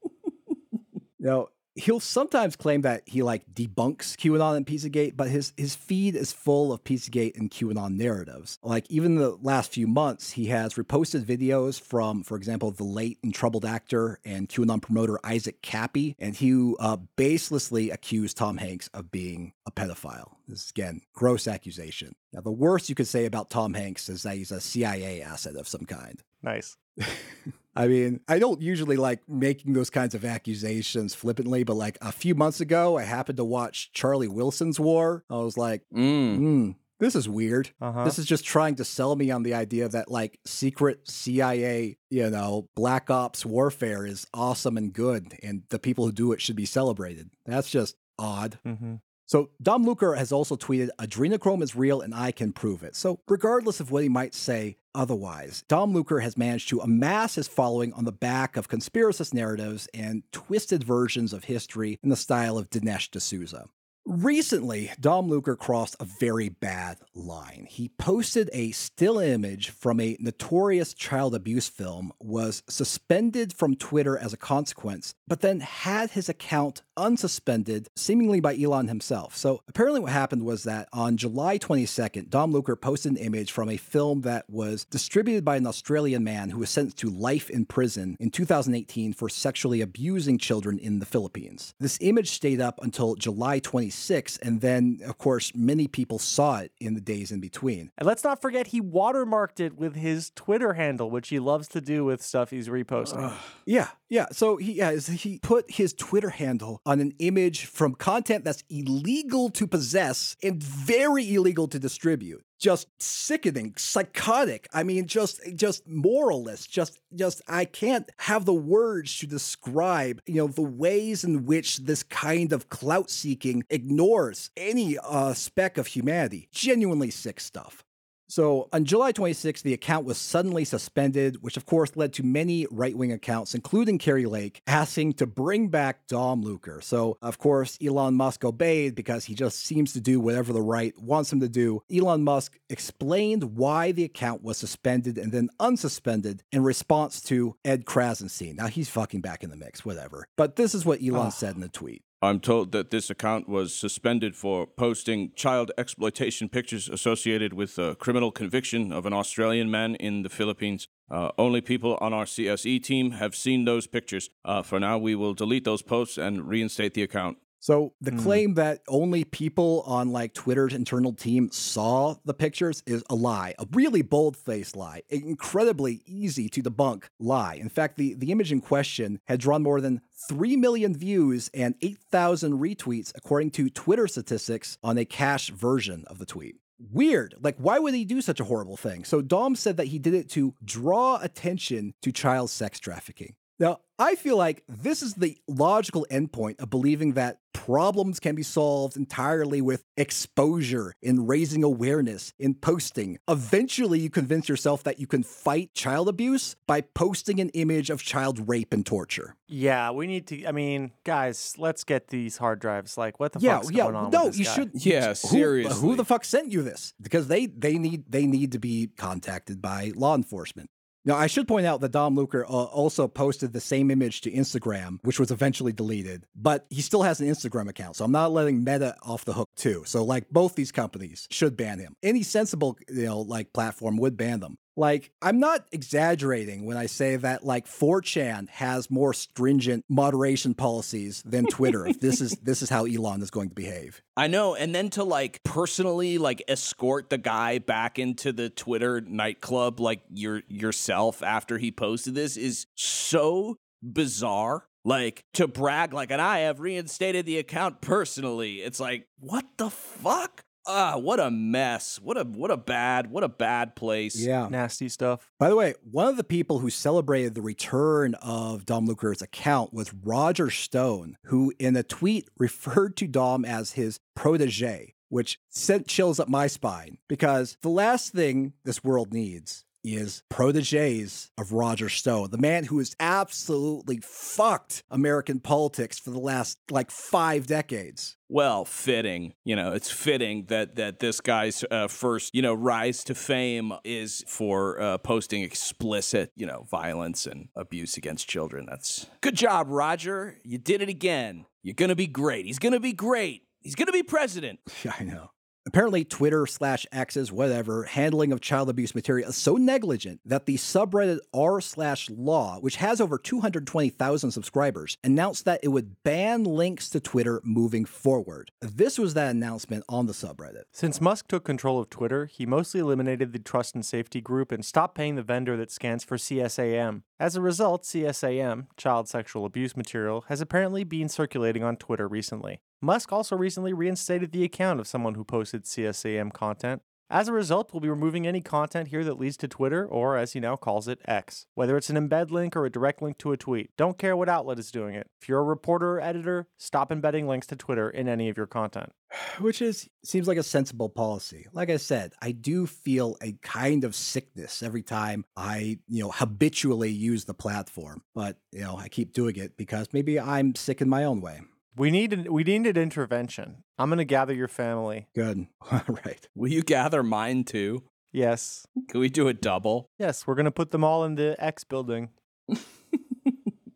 [1.18, 6.14] now, he'll sometimes claim that he like debunks QAnon and Pizzagate, but his his feed
[6.16, 8.58] is full of Pizzagate and QAnon narratives.
[8.62, 13.18] Like even the last few months, he has reposted videos from, for example, the late
[13.22, 18.88] and troubled actor and QAnon promoter Isaac Kappy, and he uh, baselessly accused Tom Hanks
[18.94, 20.34] of being a pedophile.
[20.48, 22.14] This is again gross accusation.
[22.32, 25.56] Now, the worst you could say about Tom Hanks is that he's a CIA asset
[25.56, 26.22] of some kind.
[26.44, 26.76] Nice.
[27.76, 32.12] I mean, I don't usually like making those kinds of accusations flippantly, but like a
[32.12, 35.24] few months ago, I happened to watch Charlie Wilson's War.
[35.28, 36.38] I was like, mm.
[36.38, 37.70] Mm, this is weird.
[37.80, 38.04] Uh-huh.
[38.04, 42.30] This is just trying to sell me on the idea that like secret CIA, you
[42.30, 46.56] know, black ops warfare is awesome and good, and the people who do it should
[46.56, 47.30] be celebrated.
[47.44, 48.58] That's just odd.
[48.64, 48.94] Mm-hmm.
[49.26, 52.94] So Dom Lucre has also tweeted, adrenochrome is real and I can prove it.
[52.94, 57.48] So regardless of what he might say otherwise, Dom Lucre has managed to amass his
[57.48, 62.58] following on the back of conspiracist narratives and twisted versions of history in the style
[62.58, 63.66] of Dinesh D'Souza.
[64.06, 67.66] Recently, Dom Lucre crossed a very bad line.
[67.70, 74.18] He posted a still image from a notorious child abuse film, was suspended from Twitter
[74.18, 79.36] as a consequence, but then had his account unsuspended, seemingly by Elon himself.
[79.36, 83.70] So apparently, what happened was that on July 22nd, Dom Lucre posted an image from
[83.70, 87.64] a film that was distributed by an Australian man who was sentenced to life in
[87.64, 91.74] prison in 2018 for sexually abusing children in the Philippines.
[91.80, 94.38] This image stayed up until July 22nd 26.
[94.38, 97.90] And then, of course, many people saw it in the days in between.
[97.96, 101.80] And let's not forget he watermarked it with his Twitter handle, which he loves to
[101.80, 103.22] do with stuff he's reposting.
[103.22, 103.36] Uh,
[103.66, 104.26] yeah, yeah.
[104.32, 109.48] So he has he put his Twitter handle on an image from content that's illegal
[109.50, 114.66] to possess and very illegal to distribute just sickening, psychotic.
[114.72, 116.70] I mean, just just moralist.
[116.70, 121.76] Just just I can't have the words to describe, you know, the ways in which
[121.80, 126.48] this kind of clout seeking ignores any uh, speck of humanity.
[126.52, 127.83] Genuinely sick stuff.
[128.28, 132.66] So on July 26th, the account was suddenly suspended, which of course led to many
[132.70, 136.80] right wing accounts, including Kari Lake, asking to bring back Dom Lucre.
[136.80, 140.96] So, of course, Elon Musk obeyed because he just seems to do whatever the right
[140.98, 141.82] wants him to do.
[141.94, 147.84] Elon Musk explained why the account was suspended and then unsuspended in response to Ed
[147.84, 148.56] Krasenstein.
[148.56, 150.26] Now he's fucking back in the mix, whatever.
[150.36, 151.30] But this is what Elon oh.
[151.30, 152.03] said in the tweet.
[152.24, 157.94] I'm told that this account was suspended for posting child exploitation pictures associated with a
[157.96, 160.88] criminal conviction of an Australian man in the Philippines.
[161.10, 164.30] Uh, only people on our CSE team have seen those pictures.
[164.44, 167.36] Uh, for now, we will delete those posts and reinstate the account.
[167.64, 168.18] So the Hmm.
[168.18, 173.54] claim that only people on like Twitter's internal team saw the pictures is a lie,
[173.58, 177.54] a really bold-faced lie, an incredibly easy to debunk lie.
[177.54, 181.74] In fact, the, the image in question had drawn more than 3 million views and
[181.80, 186.56] 8,000 retweets according to Twitter statistics on a cached version of the tweet.
[186.92, 187.34] Weird.
[187.40, 189.04] Like, why would he do such a horrible thing?
[189.04, 193.36] So, Dom said that he did it to draw attention to child sex trafficking.
[193.64, 198.42] Now, I feel like this is the logical endpoint of believing that problems can be
[198.42, 203.16] solved entirely with exposure in raising awareness in posting.
[203.26, 208.02] Eventually, you convince yourself that you can fight child abuse by posting an image of
[208.02, 209.34] child rape and torture.
[209.46, 210.44] Yeah, we need to.
[210.44, 212.98] I mean, guys, let's get these hard drives.
[212.98, 213.84] Like, what the yeah, fuck's yeah.
[213.84, 214.10] going on?
[214.10, 214.54] no, with this you guy?
[214.54, 214.70] should.
[214.74, 215.80] Yeah, who- seriously.
[215.80, 216.92] Who, the fuck sent you this?
[217.00, 220.68] Because they they need they need to be contacted by law enforcement.
[221.06, 224.30] Now, I should point out that Dom Lucre uh, also posted the same image to
[224.30, 227.96] Instagram, which was eventually deleted, but he still has an Instagram account.
[227.96, 229.82] So I'm not letting Meta off the hook too.
[229.86, 231.96] So like both these companies should ban him.
[232.02, 234.56] Any sensible, you know, like platform would ban them.
[234.76, 241.22] Like, I'm not exaggerating when I say that like 4chan has more stringent moderation policies
[241.24, 241.86] than Twitter.
[241.86, 244.02] if this is this is how Elon is going to behave.
[244.16, 249.00] I know, and then to like personally like escort the guy back into the Twitter
[249.00, 254.66] nightclub like your yourself after he posted this is so bizarre.
[254.86, 258.56] Like to brag like and I have reinstated the account personally.
[258.56, 260.44] It's like, what the fuck?
[260.66, 262.00] Ah, what a mess.
[262.02, 264.16] What a what a bad, what a bad place.
[264.16, 264.48] Yeah.
[264.48, 265.30] Nasty stuff.
[265.38, 269.72] By the way, one of the people who celebrated the return of Dom Lucre's account
[269.74, 275.86] was Roger Stone, who in a tweet referred to Dom as his protege, which sent
[275.86, 281.88] chills up my spine because the last thing this world needs is proteges of Roger
[281.88, 288.16] Stone, the man who has absolutely fucked American politics for the last like five decades.
[288.28, 289.34] Well, fitting.
[289.44, 293.72] You know, it's fitting that that this guy's uh, first, you know, rise to fame
[293.84, 298.66] is for uh, posting explicit, you know, violence and abuse against children.
[298.68, 300.38] That's good job, Roger.
[300.44, 301.46] You did it again.
[301.62, 302.46] You're gonna be great.
[302.46, 303.42] He's gonna be great.
[303.60, 304.60] He's gonna be president.
[304.84, 305.30] Yeah, I know.
[305.66, 310.56] Apparently, Twitter slash X's, whatever, handling of child abuse material is so negligent that the
[310.56, 316.90] subreddit r slash law, which has over 220,000 subscribers, announced that it would ban links
[316.90, 318.50] to Twitter moving forward.
[318.60, 320.64] This was that announcement on the subreddit.
[320.70, 324.62] Since Musk took control of Twitter, he mostly eliminated the trust and safety group and
[324.62, 327.04] stopped paying the vendor that scans for CSAM.
[327.20, 332.60] As a result, CSAM, child sexual abuse material, has apparently been circulating on Twitter recently.
[332.82, 336.82] Musk also recently reinstated the account of someone who posted CSAM content.
[337.10, 340.32] As a result, we'll be removing any content here that leads to Twitter, or as
[340.32, 341.46] he now calls it, X.
[341.54, 344.28] Whether it's an embed link or a direct link to a tweet, don't care what
[344.28, 345.10] outlet is doing it.
[345.20, 348.46] If you're a reporter or editor, stop embedding links to Twitter in any of your
[348.46, 348.92] content.
[349.38, 351.46] Which is seems like a sensible policy.
[351.52, 356.10] Like I said, I do feel a kind of sickness every time I, you know,
[356.10, 358.02] habitually use the platform.
[358.14, 361.42] But, you know, I keep doing it because maybe I'm sick in my own way.
[361.76, 363.64] We need an, we needed intervention.
[363.78, 365.08] I'm gonna gather your family.
[365.14, 365.46] Good.
[365.88, 366.28] right.
[366.34, 367.82] Will you gather mine too?
[368.12, 369.88] Yes, Can we do a double?
[369.98, 372.10] yes, we're gonna put them all in the X building.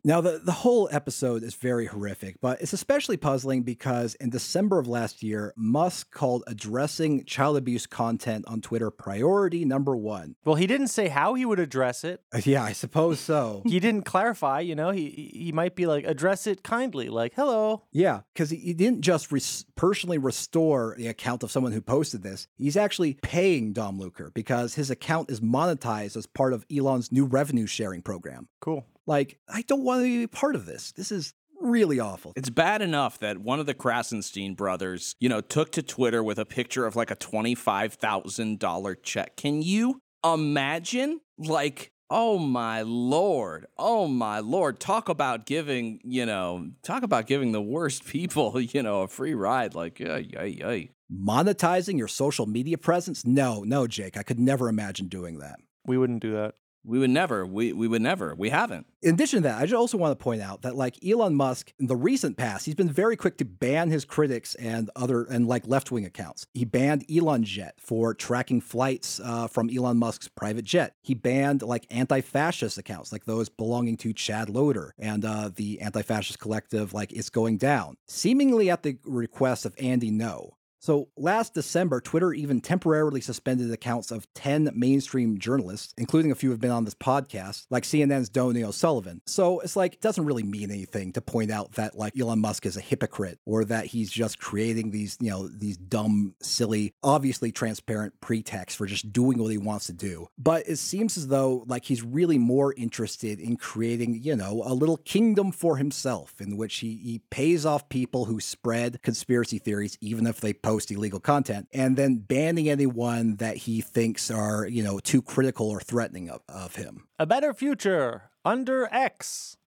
[0.03, 4.79] Now, the, the whole episode is very horrific, but it's especially puzzling because in December
[4.79, 10.35] of last year, Musk called addressing child abuse content on Twitter priority number one.
[10.45, 12.21] Well, he didn't say how he would address it.
[12.33, 13.61] Uh, Yeah, I suppose so.
[13.65, 14.61] He didn't clarify.
[14.61, 17.83] You know, he he he might be like address it kindly, like hello.
[17.91, 22.23] Yeah, because he, he didn't just res- personally restore the account of someone who posted
[22.23, 22.47] this.
[22.57, 27.25] He's actually paying Dom Lucre because his account is monetized as part of Elon's new
[27.25, 28.47] revenue sharing program.
[28.61, 28.85] Cool.
[29.09, 30.91] Like, I don't want to be a part of this.
[30.91, 32.31] This is really awful.
[32.35, 36.37] It's bad enough that one of the Krasenstein brothers, you know, took to Twitter with
[36.37, 39.35] a picture of like a $25,000 check.
[39.35, 41.21] Can you imagine?
[41.39, 43.65] Like, oh my lord.
[43.79, 44.79] Oh my lord.
[44.79, 49.33] Talk about giving, you know, talk about giving the worst people, you know, a free
[49.33, 49.73] ride.
[49.73, 50.83] Like, yeah, yeah, yeah.
[51.11, 53.25] Monetizing your social media presence?
[53.25, 54.17] No, no, Jake.
[54.17, 55.59] I could never imagine doing that.
[55.87, 56.53] We wouldn't do that.
[56.85, 57.45] We would never.
[57.45, 58.33] We we would never.
[58.35, 58.87] We haven't.
[59.01, 61.73] In addition to that, I just also want to point out that like Elon Musk
[61.79, 65.47] in the recent past, he's been very quick to ban his critics and other and
[65.47, 66.47] like left wing accounts.
[66.53, 70.95] He banned Elon Jet for tracking flights uh, from Elon Musk's private jet.
[71.01, 75.81] He banned like anti fascist accounts like those belonging to Chad Loder and uh, the
[75.81, 80.51] anti fascist collective like It's Going Down, seemingly at the request of Andy Ngo.
[80.79, 86.49] So last December, Twitter even temporarily suspended accounts of 10 mainstream journalists, including a few
[86.49, 89.21] who've been on this podcast, like CNN's Donie O'Sullivan.
[89.25, 92.65] So it's like, it doesn't really mean anything to point out that like Elon Musk
[92.65, 97.51] is a hypocrite or that he's just creating these, you know, these dumb, silly, obviously
[97.51, 100.27] transparent pretexts for just doing what he wants to do.
[100.37, 104.73] But it seems as though like he's really more interested in creating, you know, a
[104.73, 109.97] little kingdom for himself in which he, he pays off people who spread conspiracy theories,
[109.99, 114.83] even if they post illegal content, and then banning anyone that he thinks are, you
[114.83, 117.07] know, too critical or threatening of, of him.
[117.17, 119.57] A better future under X.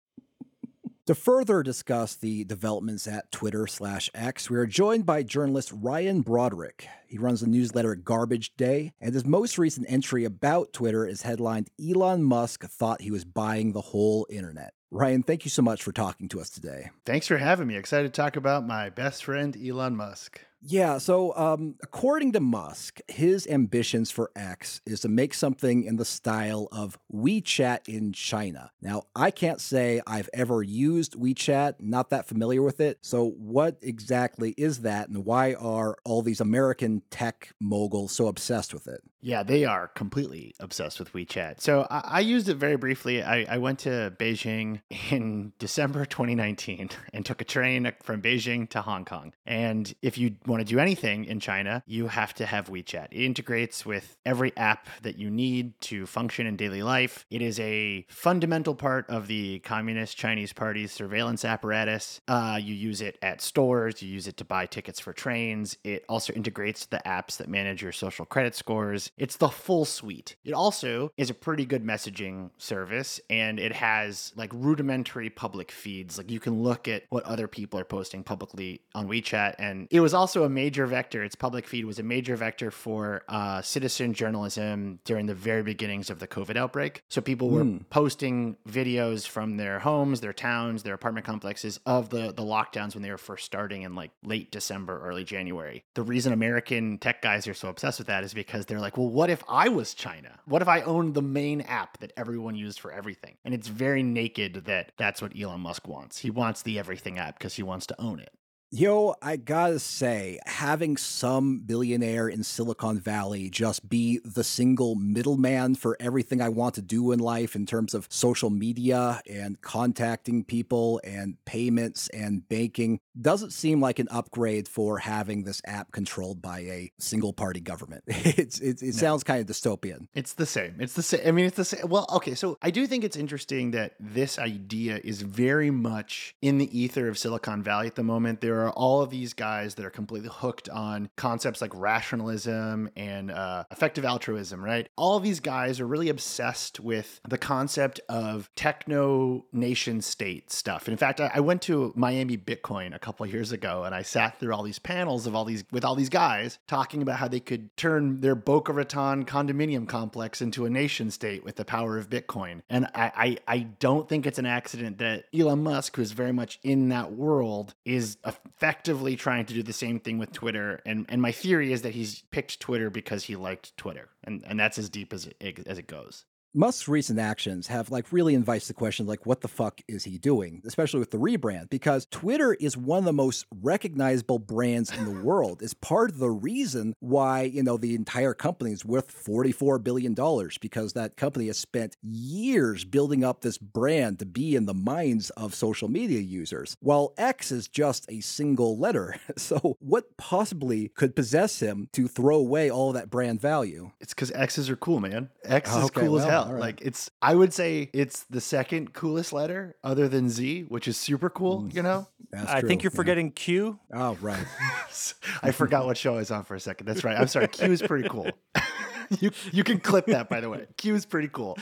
[1.06, 6.20] To further discuss the developments at Twitter slash X, we are joined by journalist Ryan
[6.20, 6.86] Broderick.
[7.08, 11.68] He runs the newsletter Garbage Day, and his most recent entry about Twitter is headlined
[11.84, 14.74] Elon Musk thought he was buying the whole internet.
[14.92, 16.90] Ryan, thank you so much for talking to us today.
[17.04, 17.74] Thanks for having me.
[17.74, 20.40] Excited to talk about my best friend, Elon Musk.
[20.64, 25.96] Yeah, so um, according to Musk, his ambitions for X is to make something in
[25.96, 28.70] the style of WeChat in China.
[28.80, 32.98] Now, I can't say I've ever used WeChat, not that familiar with it.
[33.02, 38.72] So, what exactly is that, and why are all these American tech moguls so obsessed
[38.72, 39.02] with it?
[39.22, 41.60] Yeah, they are completely obsessed with WeChat.
[41.60, 43.22] So I, I used it very briefly.
[43.22, 48.82] I, I, went to Beijing in December 2019 and took a train from Beijing to
[48.82, 49.32] Hong Kong.
[49.46, 53.08] And if you want to do anything in China, you have to have WeChat.
[53.12, 57.24] It integrates with every app that you need to function in daily life.
[57.30, 62.20] It is a fundamental part of the Communist Chinese Party's surveillance apparatus.
[62.26, 65.76] Uh, you use it at stores, you use it to buy tickets for trains.
[65.84, 69.11] It also integrates the apps that manage your social credit scores.
[69.16, 70.36] It's the full suite.
[70.44, 76.18] It also is a pretty good messaging service and it has like rudimentary public feeds.
[76.18, 79.56] Like you can look at what other people are posting publicly on WeChat.
[79.58, 81.22] And it was also a major vector.
[81.22, 86.10] Its public feed was a major vector for uh, citizen journalism during the very beginnings
[86.10, 87.02] of the COVID outbreak.
[87.08, 87.84] So people were mm.
[87.90, 93.02] posting videos from their homes, their towns, their apartment complexes of the, the lockdowns when
[93.02, 95.84] they were first starting in like late December, early January.
[95.94, 99.01] The reason American tech guys are so obsessed with that is because they're like, well,
[99.08, 100.40] what if I was China?
[100.44, 103.36] What if I owned the main app that everyone used for everything?
[103.44, 106.18] And it's very naked that that's what Elon Musk wants.
[106.18, 108.32] He wants the everything app because he wants to own it.
[108.74, 115.74] Yo, I gotta say, having some billionaire in Silicon Valley just be the single middleman
[115.74, 120.42] for everything I want to do in life in terms of social media and contacting
[120.42, 126.40] people and payments and banking doesn't seem like an upgrade for having this app controlled
[126.40, 128.04] by a single party government.
[128.06, 128.90] it's, it, it no.
[128.92, 130.06] sounds kind of dystopian.
[130.14, 130.76] It's the same.
[130.78, 131.20] It's the same.
[131.26, 131.90] I mean, it's the same.
[131.90, 132.34] Well, okay.
[132.34, 137.08] So I do think it's interesting that this idea is very much in the ether
[137.08, 138.40] of Silicon Valley at the moment.
[138.40, 143.30] There are all of these guys that are completely hooked on concepts like rationalism and
[143.30, 144.88] uh, effective altruism, right?
[144.96, 150.86] All of these guys are really obsessed with the concept of techno nation state stuff.
[150.86, 154.02] And in fact, I, I went to Miami Bitcoin a couple years ago and I
[154.02, 157.28] sat through all these panels of all these with all these guys talking about how
[157.28, 161.98] they could turn their Boca Raton condominium complex into a nation state with the power
[161.98, 162.62] of Bitcoin.
[162.68, 166.58] And I, I, I don't think it's an accident that Elon Musk, who's very much
[166.62, 168.16] in that world, is
[168.56, 170.80] effectively trying to do the same thing with Twitter.
[170.86, 174.08] And and my theory is that he's picked Twitter because he liked Twitter.
[174.24, 176.24] And and that's as deep as it, as it goes.
[176.54, 180.18] Musk's recent actions have like really invites the question like what the fuck is he
[180.18, 180.60] doing?
[180.66, 185.22] Especially with the rebrand because twitter is one of the most recognizable brands in the
[185.24, 185.62] world.
[185.62, 190.12] Is part of the reason why you know the entire company is worth 44 billion
[190.12, 194.74] dollars because that company has spent years building up this brand to be in the
[194.74, 199.16] minds of social media users while x is just a single letter.
[199.36, 203.90] So what possibly could possess him to throw away all that brand value?
[204.00, 205.30] It's because x's are cool man.
[205.44, 206.60] X oh, is okay, cool well, as hell Right.
[206.60, 210.96] Like it's I would say it's the second coolest letter other than Z, which is
[210.96, 211.74] super cool, mm.
[211.74, 212.08] you know?
[212.30, 212.68] That's I true.
[212.68, 212.96] think you're yeah.
[212.96, 213.78] forgetting Q.
[213.92, 214.44] Oh, right.
[215.42, 216.86] I forgot what show I was on for a second.
[216.86, 217.18] That's right.
[217.18, 217.48] I'm sorry.
[217.48, 218.30] Q is pretty cool.
[219.20, 220.66] you you can clip that by the way.
[220.76, 221.58] Q is pretty cool.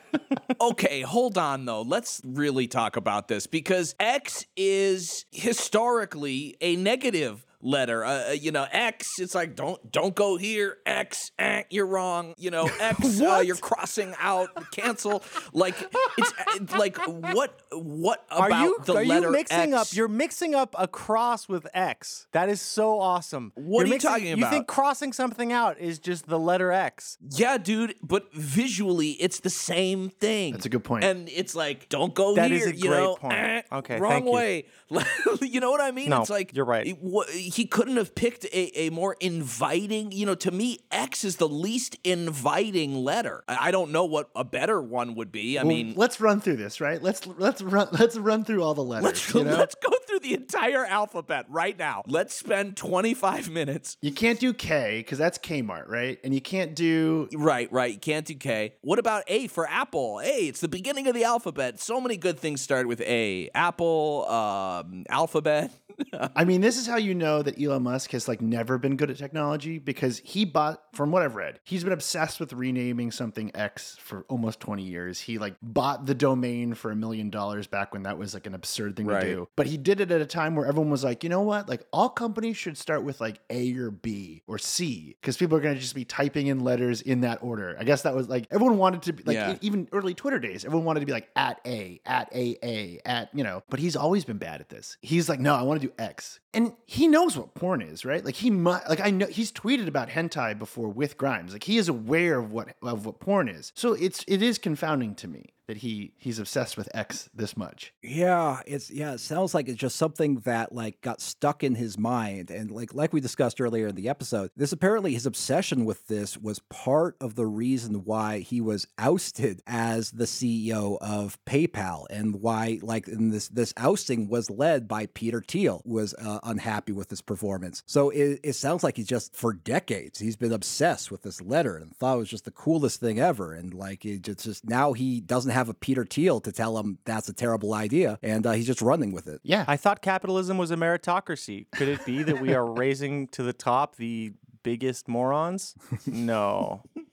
[0.60, 1.82] okay, hold on though.
[1.82, 8.04] Let's really talk about this because X is historically a negative letter.
[8.04, 9.18] Uh, uh, you know, X.
[9.18, 10.78] It's like don't don't go here.
[10.86, 11.30] X.
[11.38, 12.34] Eh, you're wrong.
[12.38, 13.20] You know, X.
[13.20, 14.50] uh, you're crossing out.
[14.72, 15.22] Cancel.
[15.52, 15.74] Like
[16.18, 19.90] it's uh, like what what about are you the are letter you mixing X?
[19.92, 19.96] up?
[19.96, 22.26] You're mixing up a cross with X.
[22.32, 23.52] That is so awesome.
[23.54, 26.72] What You're are you mixing- talking You think crossing something out is just the letter
[26.72, 27.18] X?
[27.30, 30.52] Yeah, dude, but visually it's the same thing.
[30.52, 31.04] That's a good point.
[31.04, 32.60] And it's like, don't go That here.
[32.60, 33.16] is a you great know?
[33.16, 33.34] point.
[33.34, 34.32] Eh, Okay, wrong thank you.
[34.32, 34.64] way.
[35.42, 36.08] you know what I mean?
[36.10, 36.86] No, it's like you're right.
[36.86, 40.12] He, wha- he couldn't have picked a, a more inviting.
[40.12, 43.44] You know, to me, X is the least inviting letter.
[43.48, 45.58] I, don't know what a better one would be.
[45.58, 47.02] I Well, mean, let's run through this, right?
[47.02, 49.04] Let's let's run let's run through all the letters.
[49.04, 49.56] let's you know?
[49.56, 52.02] let's go through the entire alphabet right now.
[52.06, 53.96] Let's spend 25 minutes.
[54.00, 56.18] You can't do K because that's Kmart, right?
[56.24, 57.92] And you can't do Right, right.
[57.92, 58.74] You can't do K.
[58.80, 60.20] What about A for Apple?
[60.22, 61.80] A, it's the beginning of the alphabet.
[61.80, 63.50] So many good things start with A.
[63.54, 65.70] Apple, um, alphabet.
[66.36, 69.10] I mean, this is how you know that Elon Musk has like never been good
[69.10, 73.50] at technology because he bought, from what I've read, he's been obsessed with renaming something
[73.54, 75.20] X for almost 20 years.
[75.20, 78.54] He like bought the domain for a million dollars back when that was like an
[78.54, 79.20] absurd thing Right.
[79.20, 79.48] to do.
[79.56, 81.68] But he did it at a time where everyone was like, you know what?
[81.68, 85.60] Like all companies should start with like A or B or C because people are
[85.60, 87.76] going to just be typing in letters in that order.
[87.78, 89.56] I guess that was like everyone wanted to be like Yeah.
[89.60, 93.44] even early Twitter days, everyone wanted to be like at A, at AA, at, you
[93.44, 94.96] know, but he's always been bad at this.
[95.00, 96.40] He's like, no, I want to do X.
[96.54, 98.24] And he knows what porn is, right?
[98.24, 101.52] Like he mu like I know he's tweeted about hentai before with Grimes.
[101.52, 103.72] Like he is aware of what of what porn is.
[103.74, 107.92] So it's it is confounding to me that he he's obsessed with X this much.
[108.02, 111.96] Yeah, it's yeah, it sounds like it's just something that like got stuck in his
[111.98, 114.50] mind and like like we discussed earlier in the episode.
[114.56, 119.62] This apparently his obsession with this was part of the reason why he was ousted
[119.66, 125.06] as the CEO of PayPal and why like in this this ousting was led by
[125.06, 127.82] Peter Thiel was uh, unhappy with his performance.
[127.84, 131.76] So it, it sounds like he's just for decades he's been obsessed with this letter
[131.76, 134.94] and thought it was just the coolest thing ever and like it just, just now
[134.94, 138.52] he doesn't have a Peter Thiel to tell him that's a terrible idea and uh,
[138.52, 139.40] he's just running with it.
[139.42, 139.64] Yeah.
[139.66, 141.66] I thought capitalism was a meritocracy.
[141.72, 145.74] Could it be that we are raising to the top the biggest morons?
[146.06, 146.82] No.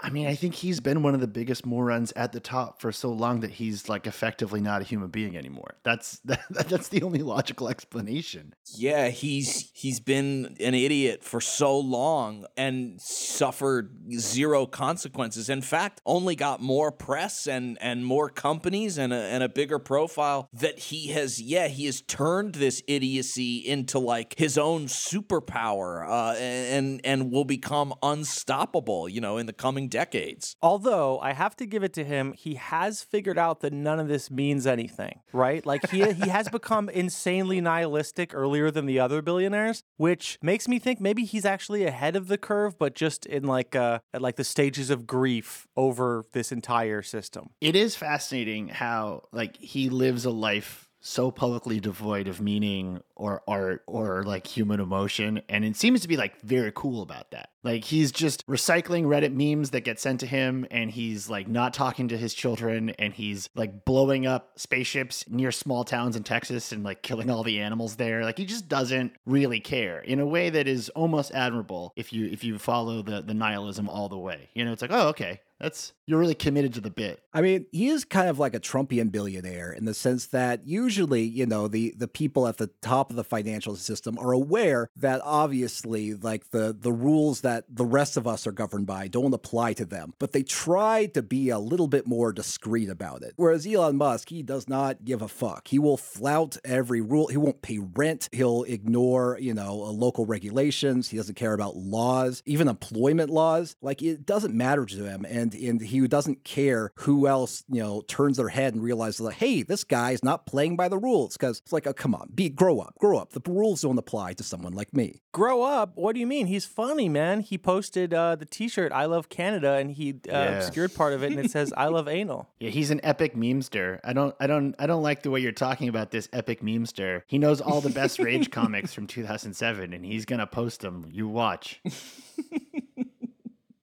[0.00, 2.92] I mean, I think he's been one of the biggest morons at the top for
[2.92, 5.74] so long that he's like effectively not a human being anymore.
[5.82, 8.54] That's that, that's the only logical explanation.
[8.76, 15.48] Yeah, he's he's been an idiot for so long and suffered zero consequences.
[15.48, 19.80] In fact, only got more press and and more companies and a, and a bigger
[19.80, 21.40] profile that he has.
[21.40, 27.44] Yeah, he has turned this idiocy into like his own superpower, uh, and and will
[27.44, 29.08] become unstoppable.
[29.08, 30.56] You know, in the coming decades.
[30.62, 34.08] Although I have to give it to him, he has figured out that none of
[34.08, 35.64] this means anything, right?
[35.64, 40.78] Like he he has become insanely nihilistic earlier than the other billionaires, which makes me
[40.78, 44.36] think maybe he's actually ahead of the curve, but just in like uh at like
[44.36, 47.50] the stages of grief over this entire system.
[47.60, 53.42] It is fascinating how like he lives a life so publicly devoid of meaning or
[53.48, 57.48] art or like human emotion and it seems to be like very cool about that.
[57.64, 61.72] Like he's just recycling reddit memes that get sent to him and he's like not
[61.72, 66.72] talking to his children and he's like blowing up spaceships near small towns in texas
[66.72, 68.22] and like killing all the animals there.
[68.22, 72.26] Like he just doesn't really care in a way that is almost admirable if you
[72.26, 74.50] if you follow the the nihilism all the way.
[74.52, 77.66] You know it's like oh okay that's you're really committed to the bit I mean,
[77.70, 81.68] he is kind of like a Trumpian billionaire in the sense that usually, you know,
[81.68, 86.50] the the people at the top of the financial system are aware that obviously like
[86.50, 90.14] the the rules that the rest of us are governed by don't apply to them,
[90.18, 93.34] but they try to be a little bit more discreet about it.
[93.36, 95.68] Whereas Elon Musk, he does not give a fuck.
[95.68, 97.28] He will flout every rule.
[97.28, 98.28] He won't pay rent.
[98.32, 101.08] He'll ignore, you know, uh, local regulations.
[101.08, 103.76] He doesn't care about laws, even employment laws.
[103.80, 108.02] Like it doesn't matter to him and and he doesn't care who else, you know,
[108.08, 111.36] turns their head and realizes like, hey, this guy is not playing by the rules.
[111.36, 113.30] Because it's like, oh, come on, be grow up, grow up.
[113.32, 115.20] The rules don't apply to someone like me.
[115.32, 115.92] Grow up?
[115.94, 116.46] What do you mean?
[116.46, 117.40] He's funny, man.
[117.40, 120.42] He posted uh, the T-shirt "I love Canada" and he uh, Yeah.
[120.56, 124.00] obscured part of it, and it says "I love anal." Yeah, he's an epic memester.
[124.02, 127.22] I don't I don't I don't like the way you're talking about this epic memester.
[127.26, 131.06] He knows all the best rage comics from 2007 and he's going to post them.
[131.10, 131.80] You watch.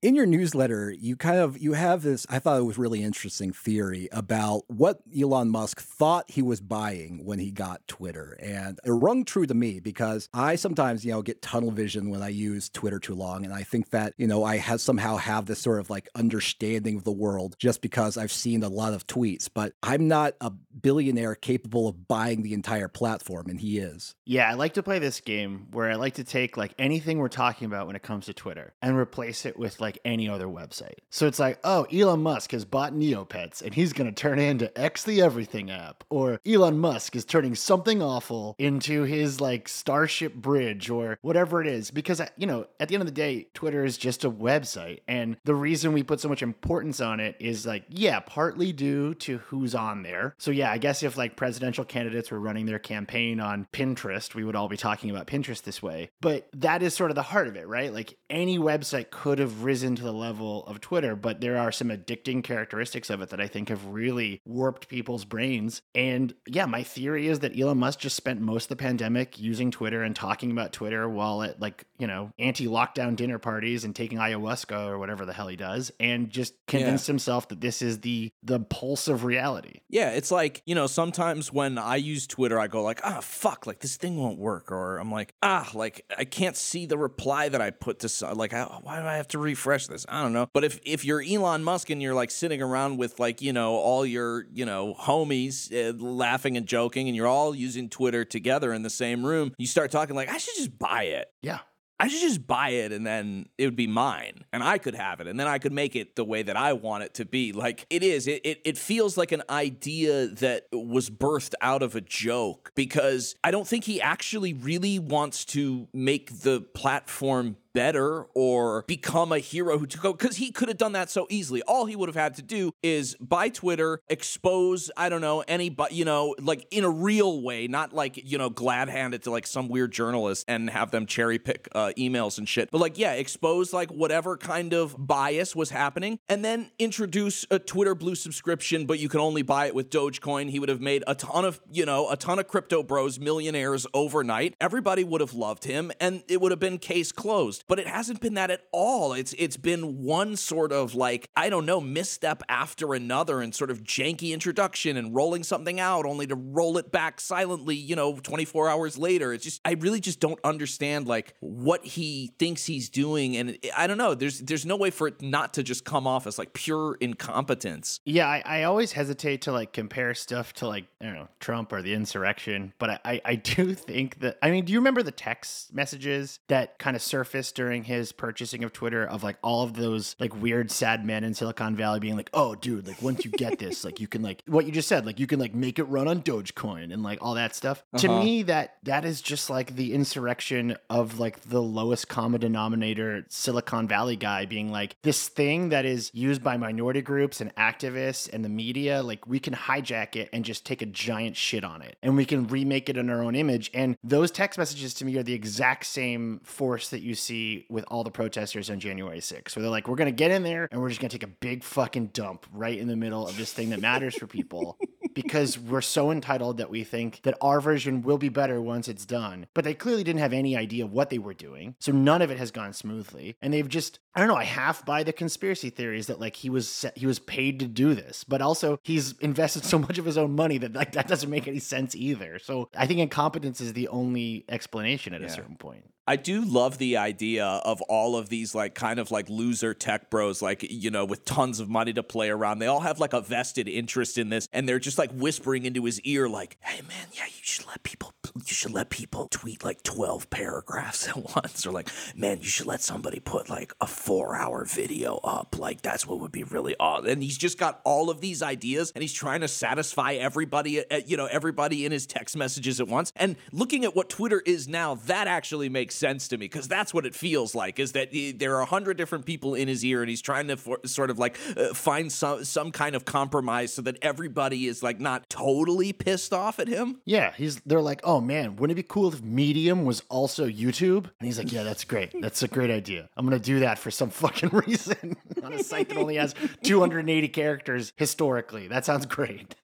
[0.05, 3.51] In your newsletter, you kind of you have this I thought it was really interesting
[3.51, 8.37] theory about what Elon Musk thought he was buying when he got Twitter.
[8.39, 12.21] And it rung true to me because I sometimes, you know, get tunnel vision when
[12.21, 15.47] I use Twitter too long and I think that, you know, I have somehow have
[15.47, 19.07] this sort of like understanding of the world just because I've seen a lot of
[19.07, 24.13] tweets, but I'm not a billionaire capable of buying the entire platform and he is.
[24.23, 27.27] Yeah, I like to play this game where I like to take like anything we're
[27.27, 30.99] talking about when it comes to Twitter and replace it with like any other website.
[31.09, 34.75] So it's like, oh, Elon Musk has bought Neopets and he's going to turn into
[34.79, 36.03] X the Everything app.
[36.09, 41.67] Or Elon Musk is turning something awful into his like Starship Bridge or whatever it
[41.67, 41.91] is.
[41.91, 44.99] Because, uh, you know, at the end of the day, Twitter is just a website.
[45.07, 49.13] And the reason we put so much importance on it is like, yeah, partly due
[49.15, 50.35] to who's on there.
[50.37, 54.43] So yeah, I guess if like presidential candidates were running their campaign on Pinterest, we
[54.43, 56.09] would all be talking about Pinterest this way.
[56.21, 57.93] But that is sort of the heart of it, right?
[57.93, 61.89] Like any website could have risen to the level of Twitter, but there are some
[61.89, 65.83] addicting characteristics of it that I think have really warped people's brains.
[65.93, 69.69] And yeah, my theory is that Elon Musk just spent most of the pandemic using
[69.69, 73.95] Twitter and talking about Twitter while at like, you know, anti lockdown dinner parties and
[73.95, 77.13] taking ayahuasca or whatever the hell he does and just convinced yeah.
[77.13, 79.81] himself that this is the the pulse of reality.
[79.89, 83.67] Yeah, it's like, you know, sometimes when I use Twitter, I go like, ah, fuck,
[83.67, 84.71] like this thing won't work.
[84.71, 88.53] Or I'm like, ah, like I can't see the reply that I put to, like,
[88.53, 90.05] why do I have to refresh this?
[90.09, 90.47] I don't know.
[90.53, 93.75] But if, if you're Elon Musk and you're like sitting around with like, you know,
[93.75, 98.73] all your, you know, homies uh, laughing and joking and you're all using Twitter together
[98.73, 101.27] in the same room, you start talking like, I should just buy it.
[101.41, 101.59] Yeah.
[101.97, 105.21] I should just buy it and then it would be mine and I could have
[105.21, 107.53] it and then I could make it the way that I want it to be.
[107.53, 111.95] Like it is, it, it, it, feels like an idea that was birthed out of
[111.95, 118.23] a joke because I don't think he actually really wants to make the platform better
[118.33, 121.61] or become a hero who took over because he could have done that so easily.
[121.63, 125.93] All he would have had to do is buy Twitter, expose, I don't know, anybody,
[125.93, 129.29] you know, like in a real way, not like, you know, glad hand it to
[129.29, 132.71] like some weird journalist and have them cherry pick uh, emails and shit.
[132.71, 137.59] But like, yeah, expose like whatever kind of bias was happening and then introduce a
[137.59, 140.49] Twitter Blue subscription, but you can only buy it with Dogecoin.
[140.49, 143.85] He would have made a ton of, you know, a ton of crypto bros millionaires
[143.93, 144.55] overnight.
[144.61, 148.21] Everybody would have loved him and it would have been case closed but it hasn't
[148.21, 149.13] been that at all.
[149.13, 153.71] It's it's been one sort of like I don't know misstep after another and sort
[153.71, 158.17] of janky introduction and rolling something out only to roll it back silently, you know,
[158.17, 159.33] 24 hours later.
[159.33, 163.87] It's just I really just don't understand like what he thinks he's doing and I
[163.87, 164.13] don't know.
[164.13, 167.99] There's there's no way for it not to just come off as like pure incompetence.
[168.05, 171.73] Yeah, I, I always hesitate to like compare stuff to like I don't know Trump
[171.73, 175.03] or the insurrection, but I I, I do think that I mean, do you remember
[175.03, 179.63] the text messages that kind of surfaced during his purchasing of Twitter of like all
[179.63, 183.25] of those like weird sad men in Silicon Valley being like, "Oh, dude, like once
[183.25, 185.55] you get this, like you can like what you just said, like you can like
[185.55, 188.07] make it run on Dogecoin and like all that stuff." Uh-huh.
[188.07, 193.25] To me, that that is just like the insurrection of like the lowest common denominator
[193.29, 198.29] Silicon Valley guy being like this thing that is used by minority groups and activists
[198.31, 201.81] and the media, like we can hijack it and just take a giant shit on
[201.81, 203.71] it and we can remake it in our own image.
[203.73, 207.34] And those text messages to me are the exact same force that you see
[207.69, 210.43] with all the protesters on January 6th, where they're like, we're going to get in
[210.43, 213.27] there and we're just going to take a big fucking dump right in the middle
[213.27, 214.77] of this thing that matters for people
[215.15, 219.05] because we're so entitled that we think that our version will be better once it's
[219.05, 219.47] done.
[219.53, 221.75] But they clearly didn't have any idea what they were doing.
[221.79, 223.37] So none of it has gone smoothly.
[223.41, 226.49] And they've just, I don't know, I half buy the conspiracy theories that like he
[226.49, 230.17] was he was paid to do this, but also he's invested so much of his
[230.17, 232.37] own money that like that doesn't make any sense either.
[232.39, 235.27] So I think incompetence is the only explanation at yeah.
[235.27, 235.85] a certain point.
[236.07, 240.11] I do love the idea of all of these like kind of like loser tech
[240.11, 242.59] bros, like, you know, with tons of money to play around.
[242.59, 245.83] They all have like a vested interest in this and they're just like whispering into
[245.85, 249.63] his ear, like, hey man, yeah, you should let people you should let people tweet
[249.63, 251.65] like 12 paragraphs at once.
[251.65, 255.57] Or like, man, you should let somebody put like a four hour video up.
[255.57, 257.07] Like that's what would be really awesome.
[257.07, 261.01] And he's just got all of these ideas and he's trying to satisfy everybody, uh,
[261.05, 263.11] you know, everybody in his text messages at once.
[263.15, 266.93] And looking at what Twitter is now, that actually makes sense to me because that's
[266.93, 270.01] what it feels like is that there are a hundred different people in his ear
[270.01, 273.73] and he's trying to for, sort of like uh, find some some kind of compromise
[273.73, 277.01] so that everybody is like not totally pissed off at him.
[277.05, 281.05] Yeah, he's they're like, "Oh man, wouldn't it be cool if Medium was also YouTube?"
[281.19, 282.13] And he's like, "Yeah, that's great.
[282.21, 283.09] That's a great idea.
[283.17, 286.35] I'm going to do that for some fucking reason on a site that only has
[286.63, 288.67] 280 characters historically.
[288.67, 289.55] That sounds great."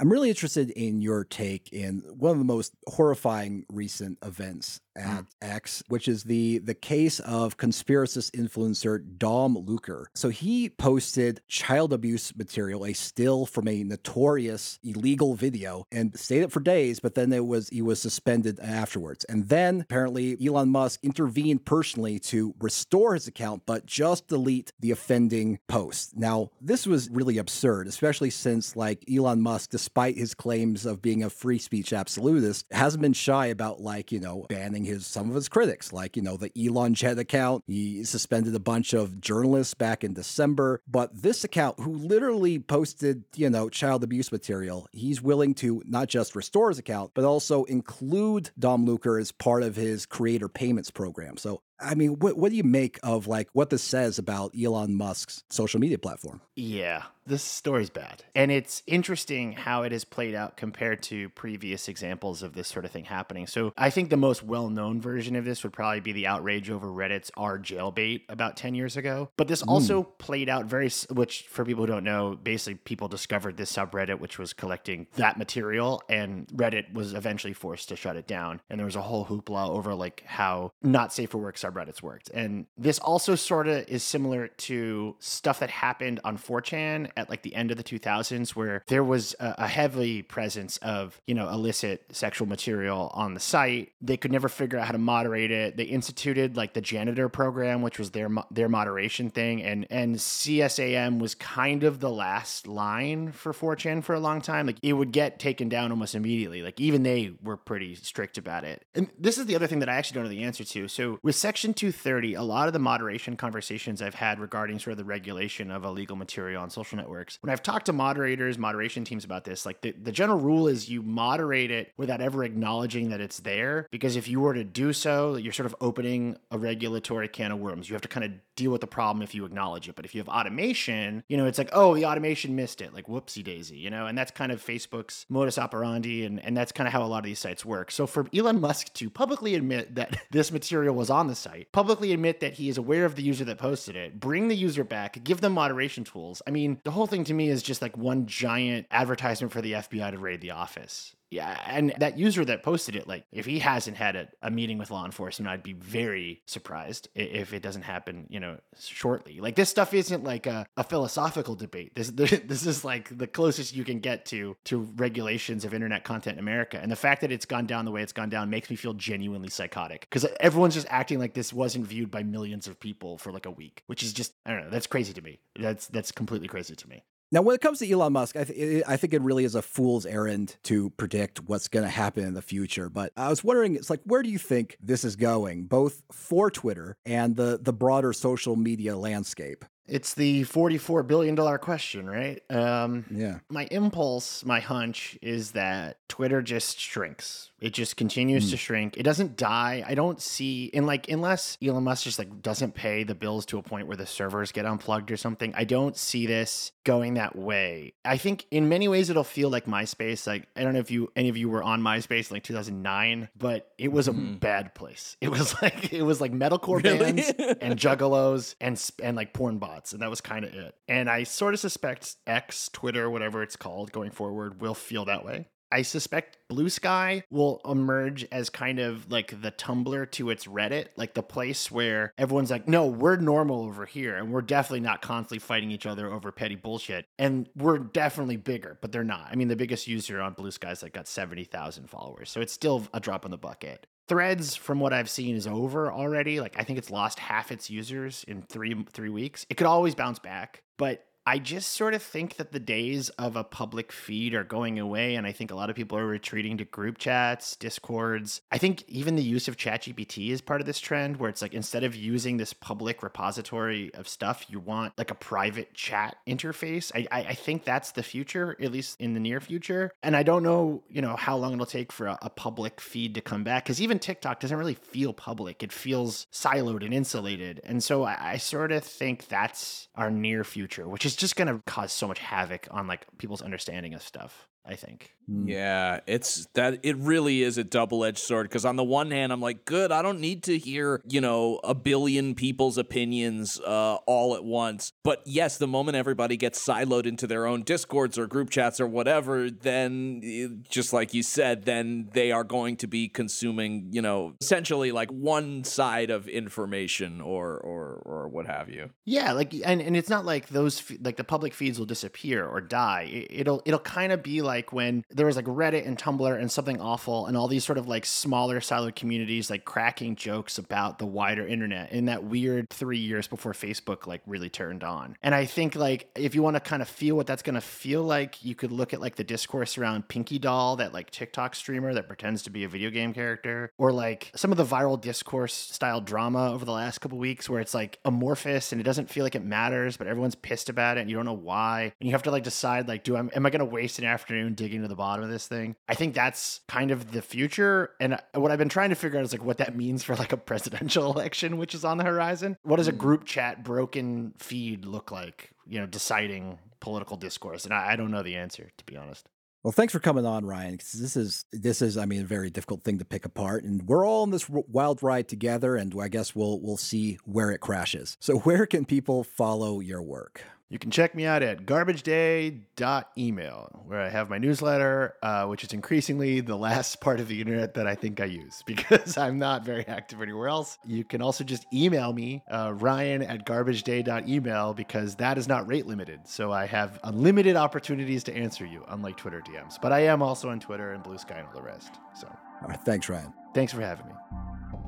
[0.00, 5.18] I'm really interested in your take in one of the most horrifying recent events Mm-hmm.
[5.18, 10.08] at X, which is the the case of conspiracist influencer Dom Lucre.
[10.14, 16.42] So he posted child abuse material, a still from a notorious illegal video, and stayed
[16.42, 17.00] up for days.
[17.00, 19.24] But then it was he was suspended afterwards.
[19.24, 24.90] And then apparently Elon Musk intervened personally to restore his account, but just delete the
[24.90, 26.16] offending post.
[26.16, 31.22] Now this was really absurd, especially since like Elon Musk, despite his claims of being
[31.22, 35.34] a free speech absolutist, hasn't been shy about like you know banning his some of
[35.34, 37.64] his critics, like you know the Elon Jet account.
[37.66, 43.24] He suspended a bunch of journalists back in December, but this account, who literally posted
[43.34, 47.64] you know child abuse material, he's willing to not just restore his account, but also
[47.64, 51.36] include Dom Lucre as part of his creator payments program.
[51.36, 54.94] So I mean, what what do you make of like what this says about Elon
[54.94, 56.40] Musk's social media platform?
[56.54, 58.24] Yeah, this story's bad.
[58.34, 62.84] And it's interesting how it has played out compared to previous examples of this sort
[62.84, 63.46] of thing happening.
[63.46, 66.88] So I think the most well-known version of this would probably be the outrage over
[66.88, 69.30] Reddit's R jailbait about 10 years ago.
[69.36, 70.10] But this also hmm.
[70.18, 74.38] played out very which for people who don't know, basically people discovered this subreddit which
[74.38, 78.60] was collecting that material and Reddit was eventually forced to shut it down.
[78.68, 82.30] And there was a whole hoopla over like how not safe for work subreddits worked.
[82.30, 87.42] And this also sort of is similar to stuff that happened on 4chan at like
[87.42, 91.48] the end of the 2000s where there was a, a heavy presence of, you know,
[91.48, 93.92] illicit sexual material on the site.
[94.00, 95.76] They could never figure out how to moderate it.
[95.76, 101.18] They instituted like the janitor program, which was their their moderation thing and and CSAM
[101.18, 104.66] was kind of the last line for 4chan for a long time.
[104.66, 106.62] Like it would get taken down almost immediately.
[106.62, 108.84] Like even they were pretty strict about it.
[108.94, 110.88] And this is the other thing that I actually don't know the answer to.
[110.88, 114.96] So with Section 230, a lot of the moderation conversations I've had regarding sort of
[114.96, 119.26] the regulation of illegal material on social networks, when I've talked to moderators, moderation teams
[119.26, 123.20] about this, like the, the general rule is you moderate it without ever acknowledging that
[123.20, 123.86] it's there.
[123.90, 127.58] Because if you were to do so, you're sort of opening a regulatory can of
[127.58, 127.90] worms.
[127.90, 129.96] You have to kind of deal with the problem if you acknowledge it.
[129.96, 133.06] But if you have automation, you know, it's like, oh, the automation missed it, like
[133.06, 136.24] whoopsie daisy, you know, and that's kind of Facebook's modus operandi.
[136.24, 137.90] And, and that's kind of how a lot of these sites work.
[137.90, 142.12] So for Elon Musk to publicly admit that this material was on the site, publicly
[142.12, 145.22] admit that he is aware of the user that posted it, bring the user back,
[145.24, 146.42] give them moderation tools.
[146.46, 149.72] I mean, the whole thing to me is just like one giant advertisement for the
[149.72, 151.14] FBI to raid the office.
[151.30, 154.78] Yeah, and that user that posted it, like, if he hasn't had a, a meeting
[154.78, 159.38] with law enforcement, I'd be very surprised if it doesn't happen, you know, shortly.
[159.40, 161.92] Like, this stuff isn't like a, a philosophical debate.
[162.00, 166.34] This this is like the closest you can get to to regulations of internet content
[166.36, 166.78] in America.
[166.80, 168.94] And the fact that it's gone down the way it's gone down makes me feel
[168.94, 173.32] genuinely psychotic because everyone's just acting like this wasn't viewed by millions of people for
[173.32, 174.70] like a week, which is just I don't know.
[174.70, 175.40] That's crazy to me.
[175.58, 177.04] That's that's completely crazy to me.
[177.32, 179.62] Now, when it comes to Elon Musk, I, th- I think it really is a
[179.62, 182.88] fool's errand to predict what's going to happen in the future.
[182.88, 186.50] But I was wondering, it's like, where do you think this is going, both for
[186.50, 189.64] Twitter and the the broader social media landscape?
[189.90, 192.40] It's the $44 billion question, right?
[192.48, 193.40] Um, yeah.
[193.48, 197.50] My impulse, my hunch is that Twitter just shrinks.
[197.60, 198.50] It just continues mm.
[198.52, 198.96] to shrink.
[198.96, 199.84] It doesn't die.
[199.86, 203.58] I don't see, in like, unless Elon Musk just like doesn't pay the bills to
[203.58, 207.36] a point where the servers get unplugged or something, I don't see this going that
[207.36, 207.92] way.
[208.04, 210.26] I think in many ways it'll feel like MySpace.
[210.26, 213.28] Like, I don't know if you, any of you were on MySpace in like 2009,
[213.36, 214.38] but it was a mm.
[214.38, 215.16] bad place.
[215.20, 217.12] It was like, it was like metalcore really?
[217.12, 220.74] bands and juggalos and, and like porn bots and that was kind of it.
[220.88, 225.24] And I sort of suspect X, Twitter, whatever it's called going forward, will feel that
[225.24, 225.46] way.
[225.72, 231.14] I suspect Bluesky will emerge as kind of like the Tumblr to its Reddit, like
[231.14, 235.38] the place where everyone's like, no, we're normal over here, and we're definitely not constantly
[235.38, 237.06] fighting each other over petty bullshit.
[237.18, 239.28] And we're definitely bigger, but they're not.
[239.30, 242.98] I mean, the biggest user on Bluesky's like got 70,000 followers, so it's still a
[242.98, 243.86] drop in the bucket.
[244.10, 246.40] Threads, from what I've seen, is over already.
[246.40, 249.46] Like I think it's lost half its users in three three weeks.
[249.48, 253.36] It could always bounce back, but I just sort of think that the days of
[253.36, 255.14] a public feed are going away.
[255.14, 258.40] And I think a lot of people are retreating to group chats, discords.
[258.50, 261.54] I think even the use of ChatGPT is part of this trend where it's like
[261.54, 266.90] instead of using this public repository of stuff, you want like a private chat interface.
[266.96, 269.92] I, I, I think that's the future, at least in the near future.
[270.02, 273.14] And I don't know, you know, how long it'll take for a, a public feed
[273.14, 275.62] to come back because even TikTok doesn't really feel public.
[275.62, 277.60] It feels siloed and insulated.
[277.62, 281.48] And so I, I sort of think that's our near future, which is just going
[281.48, 284.48] to cause so much havoc on like people's understanding of stuff.
[284.64, 285.14] I think.
[285.30, 289.40] Yeah, it's that it really is a double-edged sword because on the one hand I'm
[289.40, 294.34] like, good, I don't need to hear, you know, a billion people's opinions uh, all
[294.34, 294.92] at once.
[295.04, 298.88] But yes, the moment everybody gets siloed into their own discords or group chats or
[298.88, 304.02] whatever, then eh, just like you said, then they are going to be consuming, you
[304.02, 308.90] know, essentially like one side of information or or or what have you.
[309.04, 312.60] Yeah, like and and it's not like those like the public feeds will disappear or
[312.60, 313.26] die.
[313.30, 316.80] It'll it'll kind of be like when there was like Reddit and Tumblr and something
[316.80, 321.06] awful and all these sort of like smaller siloed communities like cracking jokes about the
[321.06, 325.16] wider internet in that weird three years before Facebook like really turned on.
[325.22, 328.02] And I think like if you want to kind of feel what that's gonna feel
[328.02, 331.94] like, you could look at like the discourse around Pinky Doll, that like TikTok streamer
[331.94, 335.54] that pretends to be a video game character, or like some of the viral discourse
[335.54, 339.24] style drama over the last couple weeks where it's like amorphous and it doesn't feel
[339.24, 341.92] like it matters, but everyone's pissed about it and you don't know why.
[342.00, 344.39] And you have to like decide like, do I am I gonna waste an afternoon
[344.48, 345.76] digging to the bottom of this thing?
[345.88, 347.90] I think that's kind of the future.
[348.00, 350.32] And what I've been trying to figure out is like what that means for like
[350.32, 352.56] a presidential election, which is on the horizon.
[352.62, 352.98] What does a hmm.
[352.98, 355.50] group chat broken feed look like?
[355.66, 359.28] You know, deciding political discourse, and I, I don't know the answer to be honest.
[359.62, 360.72] Well, thanks for coming on, Ryan.
[360.72, 363.86] Because this is this is, I mean, a very difficult thing to pick apart, and
[363.86, 365.76] we're all in this wild ride together.
[365.76, 368.16] And I guess we'll we'll see where it crashes.
[368.20, 370.42] So, where can people follow your work?
[370.70, 375.72] You can check me out at garbageday.email, where I have my newsletter, uh, which is
[375.72, 379.64] increasingly the last part of the internet that I think I use because I'm not
[379.64, 380.78] very active anywhere else.
[380.86, 385.88] You can also just email me, uh, ryan at garbageday.email, because that is not rate
[385.88, 386.28] limited.
[386.28, 389.76] So I have unlimited opportunities to answer you, unlike Twitter DMs.
[389.82, 391.94] But I am also on Twitter and Bluesky and all the rest.
[392.14, 392.28] So,
[392.62, 393.32] all right, thanks, Ryan.
[393.54, 394.12] Thanks for having me.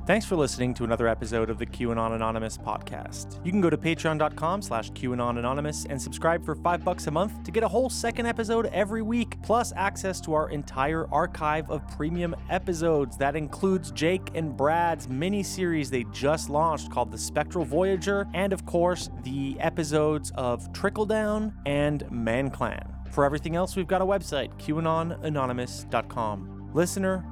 [0.05, 3.39] Thanks for listening to another episode of the QAnon Anonymous podcast.
[3.45, 7.41] You can go to patreon.com slash QAnon Anonymous and subscribe for five bucks a month
[7.45, 11.87] to get a whole second episode every week, plus access to our entire archive of
[11.95, 13.15] premium episodes.
[13.15, 18.51] That includes Jake and Brad's mini series they just launched called The Spectral Voyager, and
[18.51, 22.83] of course, the episodes of Trickle Down and Manclan.
[23.11, 26.71] For everything else, we've got a website, QAnonanonymous.com.
[26.73, 27.23] Listener,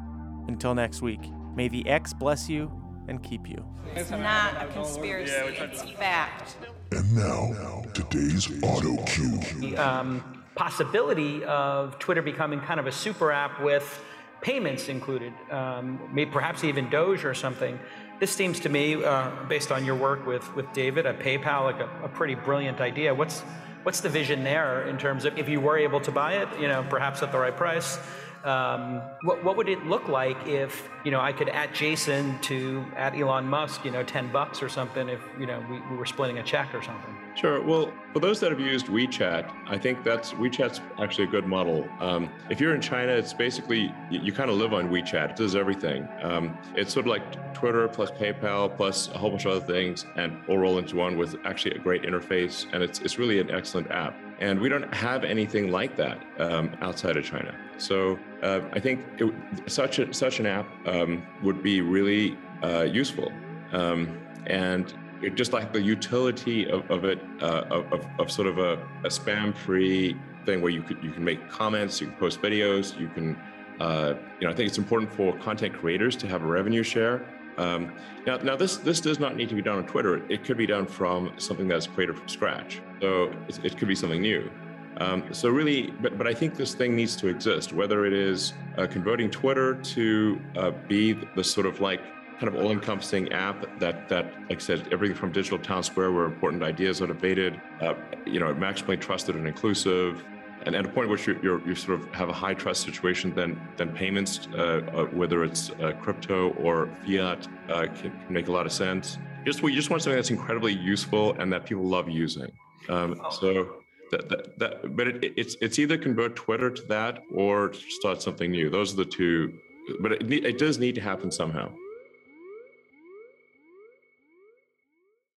[0.48, 1.20] until next week.
[1.56, 2.72] May the X bless you
[3.08, 3.66] and keep you.
[3.96, 6.56] It's not a conspiracy, it's fact.
[6.92, 9.40] And now, today's auto cue.
[9.60, 14.02] The um, possibility of Twitter becoming kind of a super app with
[14.42, 17.78] payments included, um, maybe perhaps even Doge or something.
[18.20, 21.80] This seems to me, uh, based on your work with, with David at PayPal, like
[21.80, 23.14] a, a pretty brilliant idea.
[23.14, 23.42] What's
[23.84, 26.68] what's the vision there in terms of if you were able to buy it, you
[26.68, 27.98] know, perhaps at the right price?
[28.44, 32.84] Um, what, what would it look like if you know I could at Jason to
[32.96, 36.08] at Elon Musk you know ten bucks or something if you know we, we were
[36.08, 37.16] splitting a check or something?
[37.34, 37.62] Sure.
[37.64, 41.88] Well, for those that have used WeChat, I think that's WeChat's actually a good model.
[42.00, 45.32] Um, if you're in China, it's basically you, you kind of live on WeChat.
[45.32, 46.08] It does everything.
[46.22, 50.06] Um, it's sort of like Twitter plus PayPal plus a whole bunch of other things,
[50.18, 53.50] and all roll into one with actually a great interface, and it's it's really an
[53.50, 54.14] excellent app.
[54.40, 57.56] And we don't have anything like that um, outside of China.
[57.78, 59.34] So uh, I think it,
[59.68, 63.32] such a, such an app um, would be really uh, useful.
[63.72, 68.58] Um, and it, just like the utility of, of it, uh, of, of, sort of
[68.58, 68.74] a,
[69.04, 70.16] a spam-free
[70.46, 73.38] thing where you could you can make comments, you can post videos, you can,
[73.80, 77.26] uh, you know, I think it's important for content creators to have a revenue share.
[77.58, 77.94] Um,
[78.26, 80.26] now, now this this does not need to be done on Twitter.
[80.32, 82.82] It could be done from something that's created from scratch.
[83.02, 84.50] So it, it could be something new.
[84.98, 87.74] Um, so really, but but I think this thing needs to exist.
[87.74, 92.02] Whether it is uh, converting Twitter to uh, be the sort of like
[92.42, 96.26] kind of all-encompassing app that that like I said everything from digital town square where
[96.26, 97.94] important ideas are debated, uh,
[98.26, 100.24] you know, maximally trusted and inclusive.
[100.66, 103.32] And at a point which you're, you're, you sort of have a high trust situation,
[103.36, 108.52] then then payments, uh, uh, whether it's uh, crypto or fiat, can, can, make a
[108.52, 109.20] lot of sense.
[109.46, 112.52] Just we just want something that's incredibly useful and that people love using.
[112.90, 117.72] Um, so that, that, that, but it, it's it's either convert Twitter to that or
[117.74, 118.72] start something new.
[118.72, 119.60] Those are the two.
[120.00, 121.72] But it, it does need to happen somehow.